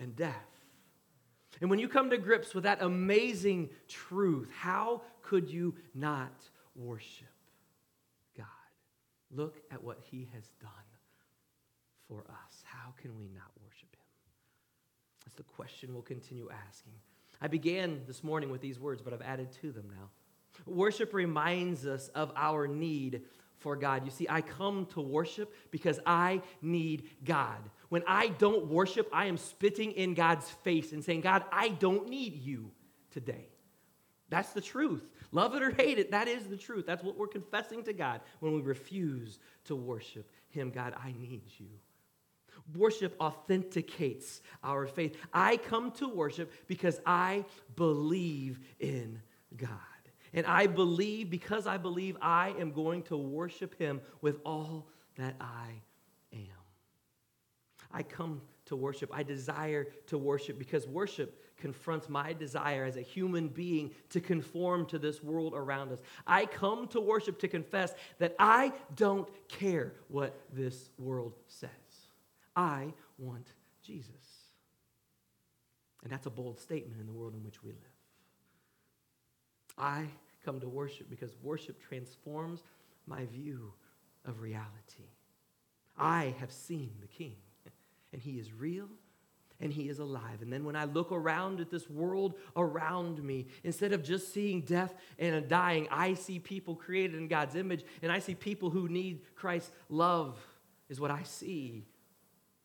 and 0.00 0.16
death. 0.16 0.49
And 1.60 1.68
when 1.68 1.78
you 1.78 1.88
come 1.88 2.10
to 2.10 2.16
grips 2.16 2.54
with 2.54 2.64
that 2.64 2.82
amazing 2.82 3.70
truth, 3.86 4.48
how 4.58 5.02
could 5.22 5.50
you 5.50 5.74
not 5.94 6.32
worship 6.74 7.28
God? 8.36 8.46
Look 9.30 9.60
at 9.70 9.82
what 9.82 9.98
He 10.10 10.28
has 10.32 10.44
done 10.60 10.70
for 12.08 12.20
us. 12.28 12.62
How 12.64 12.94
can 13.00 13.16
we 13.16 13.28
not 13.28 13.50
worship 13.62 13.94
Him? 13.94 14.00
That's 15.24 15.36
the 15.36 15.42
question 15.42 15.92
we'll 15.92 16.02
continue 16.02 16.48
asking. 16.68 16.94
I 17.42 17.48
began 17.48 18.02
this 18.06 18.24
morning 18.24 18.50
with 18.50 18.60
these 18.60 18.80
words, 18.80 19.02
but 19.02 19.12
I've 19.12 19.22
added 19.22 19.52
to 19.60 19.70
them 19.72 19.88
now. 19.90 20.08
Worship 20.66 21.14
reminds 21.14 21.86
us 21.86 22.08
of 22.08 22.32
our 22.36 22.66
need 22.66 23.22
for 23.56 23.76
God. 23.76 24.04
You 24.04 24.10
see, 24.10 24.26
I 24.28 24.40
come 24.40 24.86
to 24.94 25.00
worship 25.00 25.54
because 25.70 26.00
I 26.06 26.42
need 26.62 27.04
God. 27.24 27.58
When 27.90 28.02
I 28.06 28.28
don't 28.28 28.68
worship, 28.68 29.08
I 29.12 29.26
am 29.26 29.36
spitting 29.36 29.92
in 29.92 30.14
God's 30.14 30.48
face 30.48 30.92
and 30.92 31.04
saying, 31.04 31.20
God, 31.20 31.44
I 31.52 31.68
don't 31.68 32.08
need 32.08 32.36
you 32.36 32.70
today. 33.10 33.48
That's 34.30 34.52
the 34.52 34.60
truth. 34.60 35.04
Love 35.32 35.54
it 35.54 35.62
or 35.62 35.70
hate 35.70 35.98
it, 35.98 36.12
that 36.12 36.28
is 36.28 36.46
the 36.46 36.56
truth. 36.56 36.86
That's 36.86 37.02
what 37.02 37.18
we're 37.18 37.26
confessing 37.26 37.82
to 37.84 37.92
God 37.92 38.20
when 38.38 38.54
we 38.54 38.60
refuse 38.62 39.38
to 39.64 39.76
worship 39.76 40.30
Him. 40.48 40.70
God, 40.70 40.94
I 40.96 41.12
need 41.20 41.42
you. 41.58 41.68
Worship 42.76 43.16
authenticates 43.20 44.40
our 44.62 44.86
faith. 44.86 45.16
I 45.32 45.56
come 45.56 45.90
to 45.92 46.08
worship 46.08 46.52
because 46.68 47.00
I 47.04 47.44
believe 47.74 48.60
in 48.78 49.20
God. 49.56 49.70
And 50.32 50.46
I 50.46 50.68
believe, 50.68 51.30
because 51.30 51.66
I 51.66 51.76
believe, 51.76 52.16
I 52.22 52.54
am 52.58 52.70
going 52.70 53.02
to 53.04 53.16
worship 53.16 53.76
him 53.78 54.00
with 54.20 54.38
all 54.44 54.86
that 55.16 55.34
I. 55.40 55.82
I 57.92 58.02
come 58.02 58.42
to 58.66 58.76
worship. 58.76 59.10
I 59.12 59.22
desire 59.22 59.88
to 60.06 60.18
worship 60.18 60.58
because 60.58 60.86
worship 60.86 61.42
confronts 61.56 62.08
my 62.08 62.32
desire 62.32 62.84
as 62.84 62.96
a 62.96 63.02
human 63.02 63.48
being 63.48 63.90
to 64.10 64.20
conform 64.20 64.86
to 64.86 64.98
this 64.98 65.22
world 65.22 65.54
around 65.54 65.92
us. 65.92 66.00
I 66.26 66.46
come 66.46 66.86
to 66.88 67.00
worship 67.00 67.38
to 67.40 67.48
confess 67.48 67.92
that 68.18 68.34
I 68.38 68.72
don't 68.94 69.28
care 69.48 69.92
what 70.08 70.40
this 70.52 70.90
world 70.98 71.34
says. 71.48 71.70
I 72.56 72.92
want 73.18 73.46
Jesus. 73.82 74.10
And 76.02 76.10
that's 76.10 76.26
a 76.26 76.30
bold 76.30 76.58
statement 76.58 77.00
in 77.00 77.06
the 77.06 77.12
world 77.12 77.34
in 77.34 77.44
which 77.44 77.62
we 77.62 77.70
live. 77.72 77.78
I 79.76 80.06
come 80.44 80.60
to 80.60 80.68
worship 80.68 81.10
because 81.10 81.36
worship 81.42 81.80
transforms 81.80 82.62
my 83.06 83.26
view 83.26 83.72
of 84.24 84.40
reality. 84.40 85.08
I 85.98 86.34
have 86.38 86.52
seen 86.52 86.92
the 87.00 87.08
King, 87.08 87.36
and 88.12 88.20
he 88.20 88.38
is 88.38 88.52
real 88.52 88.88
and 89.60 89.72
he 89.72 89.88
is 89.88 89.98
alive. 89.98 90.40
And 90.40 90.52
then 90.52 90.64
when 90.64 90.76
I 90.76 90.84
look 90.84 91.12
around 91.12 91.60
at 91.60 91.70
this 91.70 91.88
world 91.88 92.34
around 92.56 93.22
me, 93.22 93.46
instead 93.62 93.92
of 93.92 94.02
just 94.02 94.32
seeing 94.32 94.62
death 94.62 94.94
and 95.18 95.46
dying, 95.48 95.86
I 95.90 96.14
see 96.14 96.38
people 96.38 96.74
created 96.74 97.18
in 97.18 97.28
God's 97.28 97.54
image, 97.54 97.84
and 98.02 98.10
I 98.10 98.18
see 98.18 98.34
people 98.34 98.70
who 98.70 98.88
need 98.88 99.20
Christ's 99.34 99.72
love, 99.88 100.38
is 100.88 101.00
what 101.00 101.10
I 101.10 101.22
see. 101.24 101.84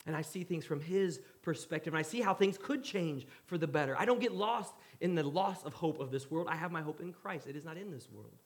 And 0.07 0.15
I 0.15 0.21
see 0.21 0.43
things 0.43 0.65
from 0.65 0.79
his 0.79 1.19
perspective, 1.41 1.93
and 1.93 1.99
I 1.99 2.03
see 2.03 2.21
how 2.21 2.33
things 2.33 2.57
could 2.57 2.83
change 2.83 3.27
for 3.45 3.57
the 3.57 3.67
better. 3.67 3.95
I 3.97 4.05
don't 4.05 4.21
get 4.21 4.31
lost 4.31 4.73
in 5.01 5.15
the 5.15 5.23
loss 5.23 5.63
of 5.63 5.73
hope 5.73 5.99
of 5.99 6.11
this 6.11 6.29
world. 6.31 6.47
I 6.49 6.55
have 6.55 6.71
my 6.71 6.81
hope 6.81 7.01
in 7.01 7.11
Christ. 7.11 7.47
It 7.47 7.55
is 7.55 7.65
not 7.65 7.77
in 7.77 7.91
this 7.91 8.09
world, 8.11 8.37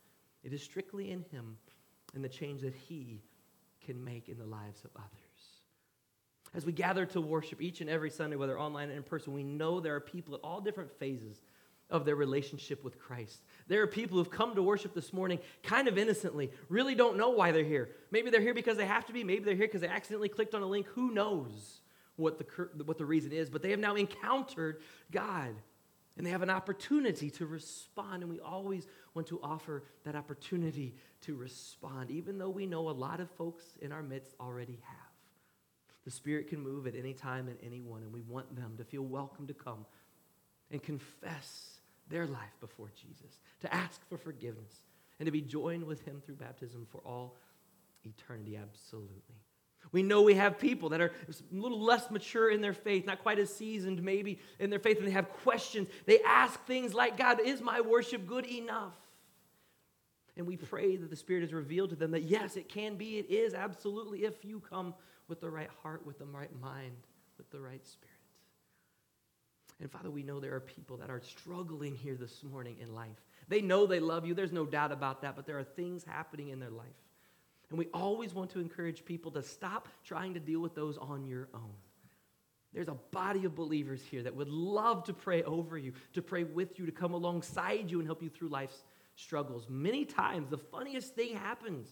it 0.43 0.53
is 0.53 0.63
strictly 0.63 1.11
in 1.11 1.23
Him 1.31 1.57
and 2.15 2.23
the 2.23 2.29
change 2.29 2.61
that 2.61 2.73
He 2.73 3.21
can 3.85 4.03
make 4.03 4.27
in 4.27 4.37
the 4.37 4.45
lives 4.45 4.83
of 4.83 4.91
others. 4.95 5.28
As 6.53 6.65
we 6.65 6.71
gather 6.71 7.05
to 7.07 7.21
worship 7.21 7.61
each 7.61 7.81
and 7.81 7.89
every 7.89 8.09
Sunday, 8.09 8.35
whether 8.35 8.59
online 8.59 8.89
and 8.89 8.97
in 8.97 9.03
person, 9.03 9.33
we 9.33 9.43
know 9.43 9.79
there 9.79 9.95
are 9.95 9.99
people 9.99 10.33
at 10.35 10.41
all 10.41 10.61
different 10.61 10.91
phases 10.99 11.39
of 11.89 12.05
their 12.05 12.15
relationship 12.15 12.83
with 12.83 12.99
Christ. 12.99 13.41
There 13.67 13.81
are 13.81 13.87
people 13.87 14.17
who've 14.17 14.29
come 14.29 14.55
to 14.55 14.63
worship 14.63 14.93
this 14.93 15.11
morning 15.11 15.39
kind 15.63 15.87
of 15.87 15.97
innocently, 15.97 16.51
really 16.67 16.95
don't 16.95 17.17
know 17.17 17.31
why 17.31 17.51
they're 17.51 17.63
here. 17.63 17.89
Maybe 18.11 18.29
they're 18.29 18.41
here 18.41 18.53
because 18.53 18.77
they 18.77 18.85
have 18.85 19.05
to 19.07 19.13
be, 19.13 19.23
maybe 19.23 19.43
they're 19.43 19.55
here 19.55 19.67
because 19.67 19.81
they 19.81 19.87
accidentally 19.87 20.29
clicked 20.29 20.53
on 20.53 20.61
a 20.61 20.67
link. 20.67 20.87
Who 20.87 21.11
knows 21.11 21.81
what 22.15 22.37
the, 22.37 22.83
what 22.83 22.97
the 22.97 23.05
reason 23.05 23.31
is? 23.31 23.49
But 23.49 23.61
they 23.61 23.71
have 23.71 23.79
now 23.79 23.95
encountered 23.95 24.81
God 25.11 25.55
and 26.17 26.25
they 26.25 26.31
have 26.31 26.43
an 26.43 26.49
opportunity 26.49 27.31
to 27.31 27.45
respond. 27.45 28.21
And 28.23 28.31
we 28.31 28.39
always 28.39 28.85
want 29.15 29.27
to 29.27 29.39
offer 29.41 29.83
that 30.03 30.15
opportunity 30.15 30.95
to 31.21 31.35
respond, 31.35 32.11
even 32.11 32.37
though 32.37 32.49
we 32.49 32.65
know 32.65 32.89
a 32.89 32.91
lot 32.91 33.19
of 33.19 33.31
folks 33.31 33.63
in 33.81 33.91
our 33.91 34.03
midst 34.03 34.35
already 34.39 34.79
have. 34.83 35.08
The 36.09 36.15
Spirit 36.15 36.47
can 36.47 36.59
move 36.59 36.87
at 36.87 36.95
any 36.95 37.13
time 37.13 37.47
and 37.47 37.57
anyone, 37.63 38.01
and 38.01 38.11
we 38.11 38.21
want 38.21 38.55
them 38.55 38.73
to 38.77 38.83
feel 38.83 39.03
welcome 39.03 39.45
to 39.45 39.53
come 39.53 39.85
and 40.71 40.81
confess 40.81 41.81
their 42.09 42.25
life 42.25 42.49
before 42.59 42.91
Jesus, 42.99 43.37
to 43.59 43.71
ask 43.71 44.01
for 44.09 44.17
forgiveness, 44.17 44.81
and 45.19 45.27
to 45.27 45.31
be 45.31 45.39
joined 45.39 45.83
with 45.83 46.03
Him 46.03 46.19
through 46.25 46.37
baptism 46.37 46.87
for 46.91 46.97
all 47.05 47.37
eternity. 48.03 48.57
Absolutely. 48.57 49.35
We 49.91 50.01
know 50.01 50.23
we 50.23 50.33
have 50.33 50.57
people 50.57 50.89
that 50.89 50.99
are 50.99 51.11
a 51.27 51.55
little 51.55 51.79
less 51.79 52.09
mature 52.09 52.49
in 52.49 52.59
their 52.59 52.73
faith, 52.73 53.05
not 53.05 53.21
quite 53.21 53.37
as 53.37 53.53
seasoned 53.53 54.01
maybe 54.01 54.39
in 54.57 54.71
their 54.71 54.79
faith, 54.79 54.97
and 54.97 55.05
they 55.05 55.11
have 55.11 55.29
questions. 55.29 55.89
They 56.07 56.21
ask 56.23 56.59
things 56.65 56.95
like, 56.95 57.19
God, 57.19 57.39
is 57.39 57.61
my 57.61 57.81
worship 57.81 58.25
good 58.25 58.47
enough? 58.47 58.95
And 60.35 60.47
we 60.47 60.57
pray 60.57 60.95
that 60.95 61.11
the 61.11 61.15
Spirit 61.15 61.41
has 61.41 61.53
revealed 61.53 61.91
to 61.91 61.95
them 61.95 62.09
that 62.11 62.23
yes, 62.23 62.55
it 62.55 62.67
can 62.67 62.95
be, 62.95 63.19
it 63.19 63.29
is 63.29 63.53
absolutely, 63.53 64.23
if 64.23 64.43
you 64.43 64.59
come 64.59 64.95
with 65.29 65.39
the 65.39 65.49
right 65.49 65.69
heart, 65.81 66.05
with 66.05 66.19
the 66.19 66.25
right 66.25 66.51
mind, 66.59 66.97
with 67.37 67.49
the 67.51 67.59
right 67.59 67.85
spirit. 67.85 68.15
And 69.79 69.89
Father, 69.89 70.11
we 70.11 70.23
know 70.23 70.39
there 70.39 70.55
are 70.55 70.59
people 70.59 70.97
that 70.97 71.09
are 71.09 71.21
struggling 71.21 71.95
here 71.95 72.15
this 72.15 72.43
morning 72.43 72.75
in 72.81 72.93
life. 72.93 73.15
They 73.47 73.61
know 73.61 73.85
they 73.85 74.01
love 74.01 74.25
you, 74.25 74.33
there's 74.33 74.51
no 74.51 74.65
doubt 74.65 74.91
about 74.91 75.21
that, 75.21 75.35
but 75.35 75.45
there 75.45 75.57
are 75.57 75.63
things 75.63 76.03
happening 76.03 76.49
in 76.49 76.59
their 76.59 76.69
life. 76.69 76.87
And 77.69 77.77
we 77.77 77.87
always 77.93 78.33
want 78.33 78.49
to 78.51 78.59
encourage 78.59 79.05
people 79.05 79.31
to 79.31 79.43
stop 79.43 79.87
trying 80.03 80.33
to 80.33 80.39
deal 80.39 80.59
with 80.59 80.75
those 80.75 80.97
on 80.97 81.27
your 81.27 81.47
own. 81.53 81.73
There's 82.73 82.87
a 82.87 82.97
body 83.11 83.45
of 83.45 83.55
believers 83.55 84.01
here 84.09 84.21
that 84.23 84.35
would 84.35 84.49
love 84.49 85.03
to 85.05 85.13
pray 85.13 85.43
over 85.43 85.77
you, 85.77 85.93
to 86.13 86.21
pray 86.21 86.43
with 86.43 86.77
you, 86.77 86.85
to 86.85 86.91
come 86.91 87.13
alongside 87.13 87.89
you 87.89 87.99
and 87.99 88.07
help 88.07 88.21
you 88.21 88.29
through 88.29 88.49
life's 88.49 88.83
struggles. 89.15 89.67
Many 89.69 90.05
times, 90.05 90.49
the 90.49 90.57
funniest 90.57 91.15
thing 91.15 91.35
happens 91.35 91.87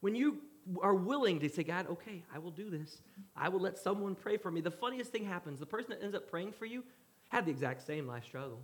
when 0.00 0.14
you 0.14 0.38
are 0.82 0.94
willing 0.94 1.40
to 1.40 1.48
say, 1.48 1.62
God, 1.62 1.86
okay, 1.88 2.24
I 2.34 2.38
will 2.38 2.50
do 2.50 2.70
this. 2.70 2.98
I 3.36 3.48
will 3.48 3.60
let 3.60 3.78
someone 3.78 4.14
pray 4.14 4.36
for 4.36 4.50
me. 4.50 4.60
The 4.60 4.70
funniest 4.70 5.12
thing 5.12 5.24
happens 5.24 5.60
the 5.60 5.66
person 5.66 5.90
that 5.90 6.02
ends 6.02 6.14
up 6.14 6.28
praying 6.28 6.52
for 6.52 6.66
you 6.66 6.82
had 7.28 7.46
the 7.46 7.50
exact 7.50 7.86
same 7.86 8.06
life 8.06 8.24
struggle. 8.24 8.60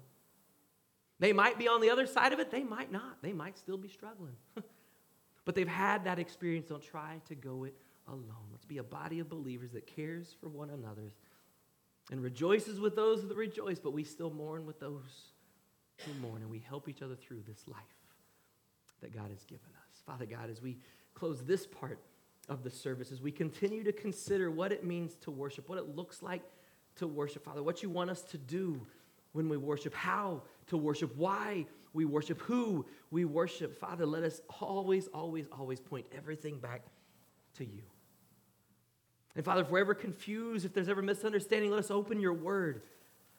They 1.19 1.33
might 1.33 1.59
be 1.59 1.69
on 1.69 1.81
the 1.81 1.91
other 1.91 2.07
side 2.07 2.33
of 2.33 2.41
it, 2.41 2.51
they 2.51 2.65
might 2.65 2.91
not. 2.91 3.23
They 3.23 3.33
might 3.33 3.59
still 3.59 3.77
be 3.77 3.89
struggling. 3.89 4.35
but 5.45 5.55
they've 5.55 5.69
had 5.69 6.05
that 6.05 6.19
experience. 6.19 6.69
Don't 6.69 6.83
try 6.83 7.21
to 7.29 7.35
go 7.35 7.65
it 7.65 7.75
alone. 8.09 8.49
Let's 8.51 8.65
be 8.65 8.79
a 8.79 8.83
body 8.83 9.21
of 9.21 9.29
believers 9.29 9.73
that 9.73 9.87
cares 9.87 10.35
for 10.41 10.49
one 10.49 10.71
another 10.71 11.13
and 12.11 12.23
rejoices 12.23 12.81
with 12.81 12.97
those 12.97 13.27
that 13.27 13.37
rejoice, 13.37 13.79
but 13.79 13.93
we 13.93 14.03
still 14.03 14.31
mourn 14.31 14.67
with 14.67 14.81
those 14.81 15.33
who 16.05 16.13
mourn, 16.15 16.43
and 16.43 16.51
we 16.51 16.59
help 16.59 16.89
each 16.89 17.03
other 17.03 17.15
through 17.15 17.43
this 17.47 17.69
life 17.69 17.79
that 19.01 19.15
God 19.15 19.31
has 19.31 19.45
given 19.45 19.69
us. 19.89 20.03
Father 20.05 20.27
God, 20.27 20.51
as 20.51 20.61
we 20.61 20.79
close 21.15 21.43
this 21.43 21.67
part 21.67 21.99
of 22.49 22.63
the 22.63 22.71
service, 22.71 23.13
as 23.13 23.21
we 23.23 23.31
continue 23.31 23.85
to 23.85 23.93
consider 23.93 24.51
what 24.51 24.73
it 24.73 24.85
means 24.85 25.15
to 25.17 25.31
worship, 25.31 25.69
what 25.69 25.79
it 25.79 25.95
looks 25.95 26.23
like 26.23 26.43
to 26.97 27.07
worship, 27.07 27.45
Father, 27.45 27.63
what 27.63 27.83
you 27.83 27.91
want 27.91 28.11
us 28.11 28.23
to 28.23 28.39
do 28.39 28.85
when 29.33 29.49
we 29.49 29.57
worship, 29.57 29.95
how 29.95 30.43
to 30.67 30.77
worship, 30.77 31.17
why 31.17 31.67
we 31.95 32.05
worship, 32.05 32.41
who 32.43 32.85
we 33.11 33.25
worship. 33.25 33.79
Father, 33.79 34.07
let 34.07 34.23
us 34.23 34.41
always, 34.61 35.09
always, 35.09 35.47
always 35.53 35.81
point 35.81 36.07
everything 36.17 36.59
back 36.59 36.83
to 37.55 37.65
you. 37.65 37.83
And 39.35 39.45
Father, 39.45 39.63
if 39.63 39.71
we're 39.71 39.81
ever 39.81 39.95
confused, 39.95 40.67
if 40.67 40.75
there's 40.75 40.89
ever 40.89 41.03
misunderstanding, 41.03 41.71
let 41.71 41.79
us 41.79 41.91
open 41.91 42.21
your 42.21 42.35
word. 42.35 42.83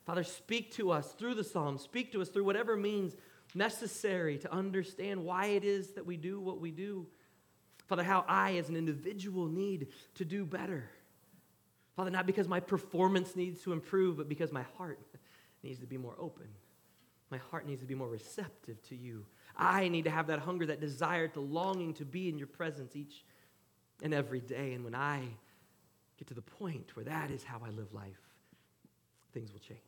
Father, 0.05 0.23
speak 0.23 0.73
to 0.73 0.91
us 0.91 1.11
through 1.13 1.35
the 1.35 1.43
Psalms, 1.43 1.81
speak 1.81 2.11
to 2.11 2.21
us 2.21 2.29
through 2.29 2.43
whatever 2.43 2.75
means 2.75 3.15
necessary 3.55 4.37
to 4.39 4.51
understand 4.51 5.23
why 5.23 5.47
it 5.47 5.63
is 5.63 5.91
that 5.91 6.05
we 6.05 6.17
do 6.17 6.39
what 6.39 6.59
we 6.59 6.71
do. 6.71 7.05
Father, 7.93 8.01
how 8.01 8.25
I, 8.27 8.55
as 8.55 8.69
an 8.69 8.75
individual, 8.75 9.45
need 9.45 9.89
to 10.15 10.25
do 10.25 10.45
better. 10.45 10.89
Father, 11.95 12.09
not 12.09 12.25
because 12.25 12.47
my 12.47 12.59
performance 12.59 13.35
needs 13.35 13.61
to 13.61 13.71
improve, 13.71 14.17
but 14.17 14.27
because 14.27 14.51
my 14.51 14.63
heart 14.79 14.99
needs 15.61 15.77
to 15.77 15.85
be 15.85 15.99
more 15.99 16.15
open. 16.17 16.47
My 17.29 17.37
heart 17.37 17.67
needs 17.67 17.81
to 17.81 17.85
be 17.85 17.93
more 17.93 18.07
receptive 18.07 18.81
to 18.89 18.95
you. 18.95 19.27
I 19.55 19.89
need 19.89 20.05
to 20.05 20.09
have 20.09 20.25
that 20.25 20.39
hunger, 20.39 20.65
that 20.65 20.79
desire, 20.79 21.27
the 21.27 21.41
longing 21.41 21.93
to 21.93 22.03
be 22.03 22.29
in 22.29 22.39
your 22.39 22.47
presence 22.47 22.95
each 22.95 23.23
and 24.01 24.11
every 24.11 24.41
day. 24.41 24.73
And 24.73 24.83
when 24.83 24.95
I 24.95 25.21
get 26.17 26.29
to 26.29 26.33
the 26.33 26.41
point 26.41 26.95
where 26.95 27.05
that 27.05 27.29
is 27.29 27.43
how 27.43 27.61
I 27.63 27.69
live 27.69 27.93
life, 27.93 28.23
things 29.33 29.53
will 29.53 29.59
change. 29.59 29.79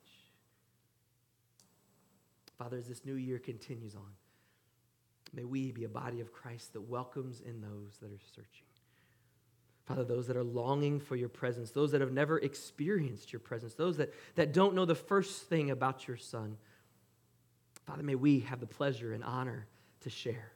Father, 2.60 2.78
as 2.78 2.88
this 2.88 3.04
new 3.04 3.16
year 3.16 3.40
continues 3.40 3.96
on, 3.96 4.12
may 5.34 5.44
we 5.44 5.72
be 5.72 5.84
a 5.84 5.90
body 5.90 6.22
of 6.22 6.32
Christ 6.32 6.74
that 6.74 6.82
welcomes 6.82 7.42
in 7.42 7.62
those 7.62 7.98
that 8.02 8.12
are 8.12 8.22
searching. 8.34 8.66
Father, 9.86 10.04
those 10.04 10.28
that 10.28 10.38
are 10.38 10.44
longing 10.44 11.00
for 11.00 11.16
your 11.16 11.30
presence, 11.30 11.70
those 11.72 11.92
that 11.92 12.02
have 12.02 12.12
never 12.12 12.40
experienced 12.40 13.32
your 13.32 13.40
presence, 13.40 13.76
those 13.76 13.98
that, 13.98 14.14
that 14.36 14.52
don't 14.52 14.74
know 14.74 14.86
the 14.86 14.96
first 14.96 15.44
thing 15.44 15.70
about 15.70 16.08
your 16.08 16.18
Son. 16.18 16.58
Father, 17.86 18.02
may 18.02 18.16
we 18.16 18.40
have 18.42 18.60
the 18.60 18.66
pleasure 18.66 19.14
and 19.14 19.24
honor 19.24 19.68
to 20.02 20.10
share 20.10 20.52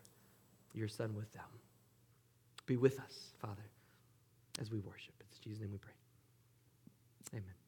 your 0.73 0.88
Son 0.88 1.13
with 1.15 1.32
them. 1.34 1.43
Be 2.65 2.75
with 2.75 2.99
us, 2.99 3.34
Father, 3.39 3.65
as 4.60 4.71
we 4.71 4.79
worship. 4.79 5.13
It's 5.27 5.38
Jesus' 5.38 5.62
name 5.62 5.71
we 5.71 5.77
pray. 5.77 5.93
Amen. 7.34 7.59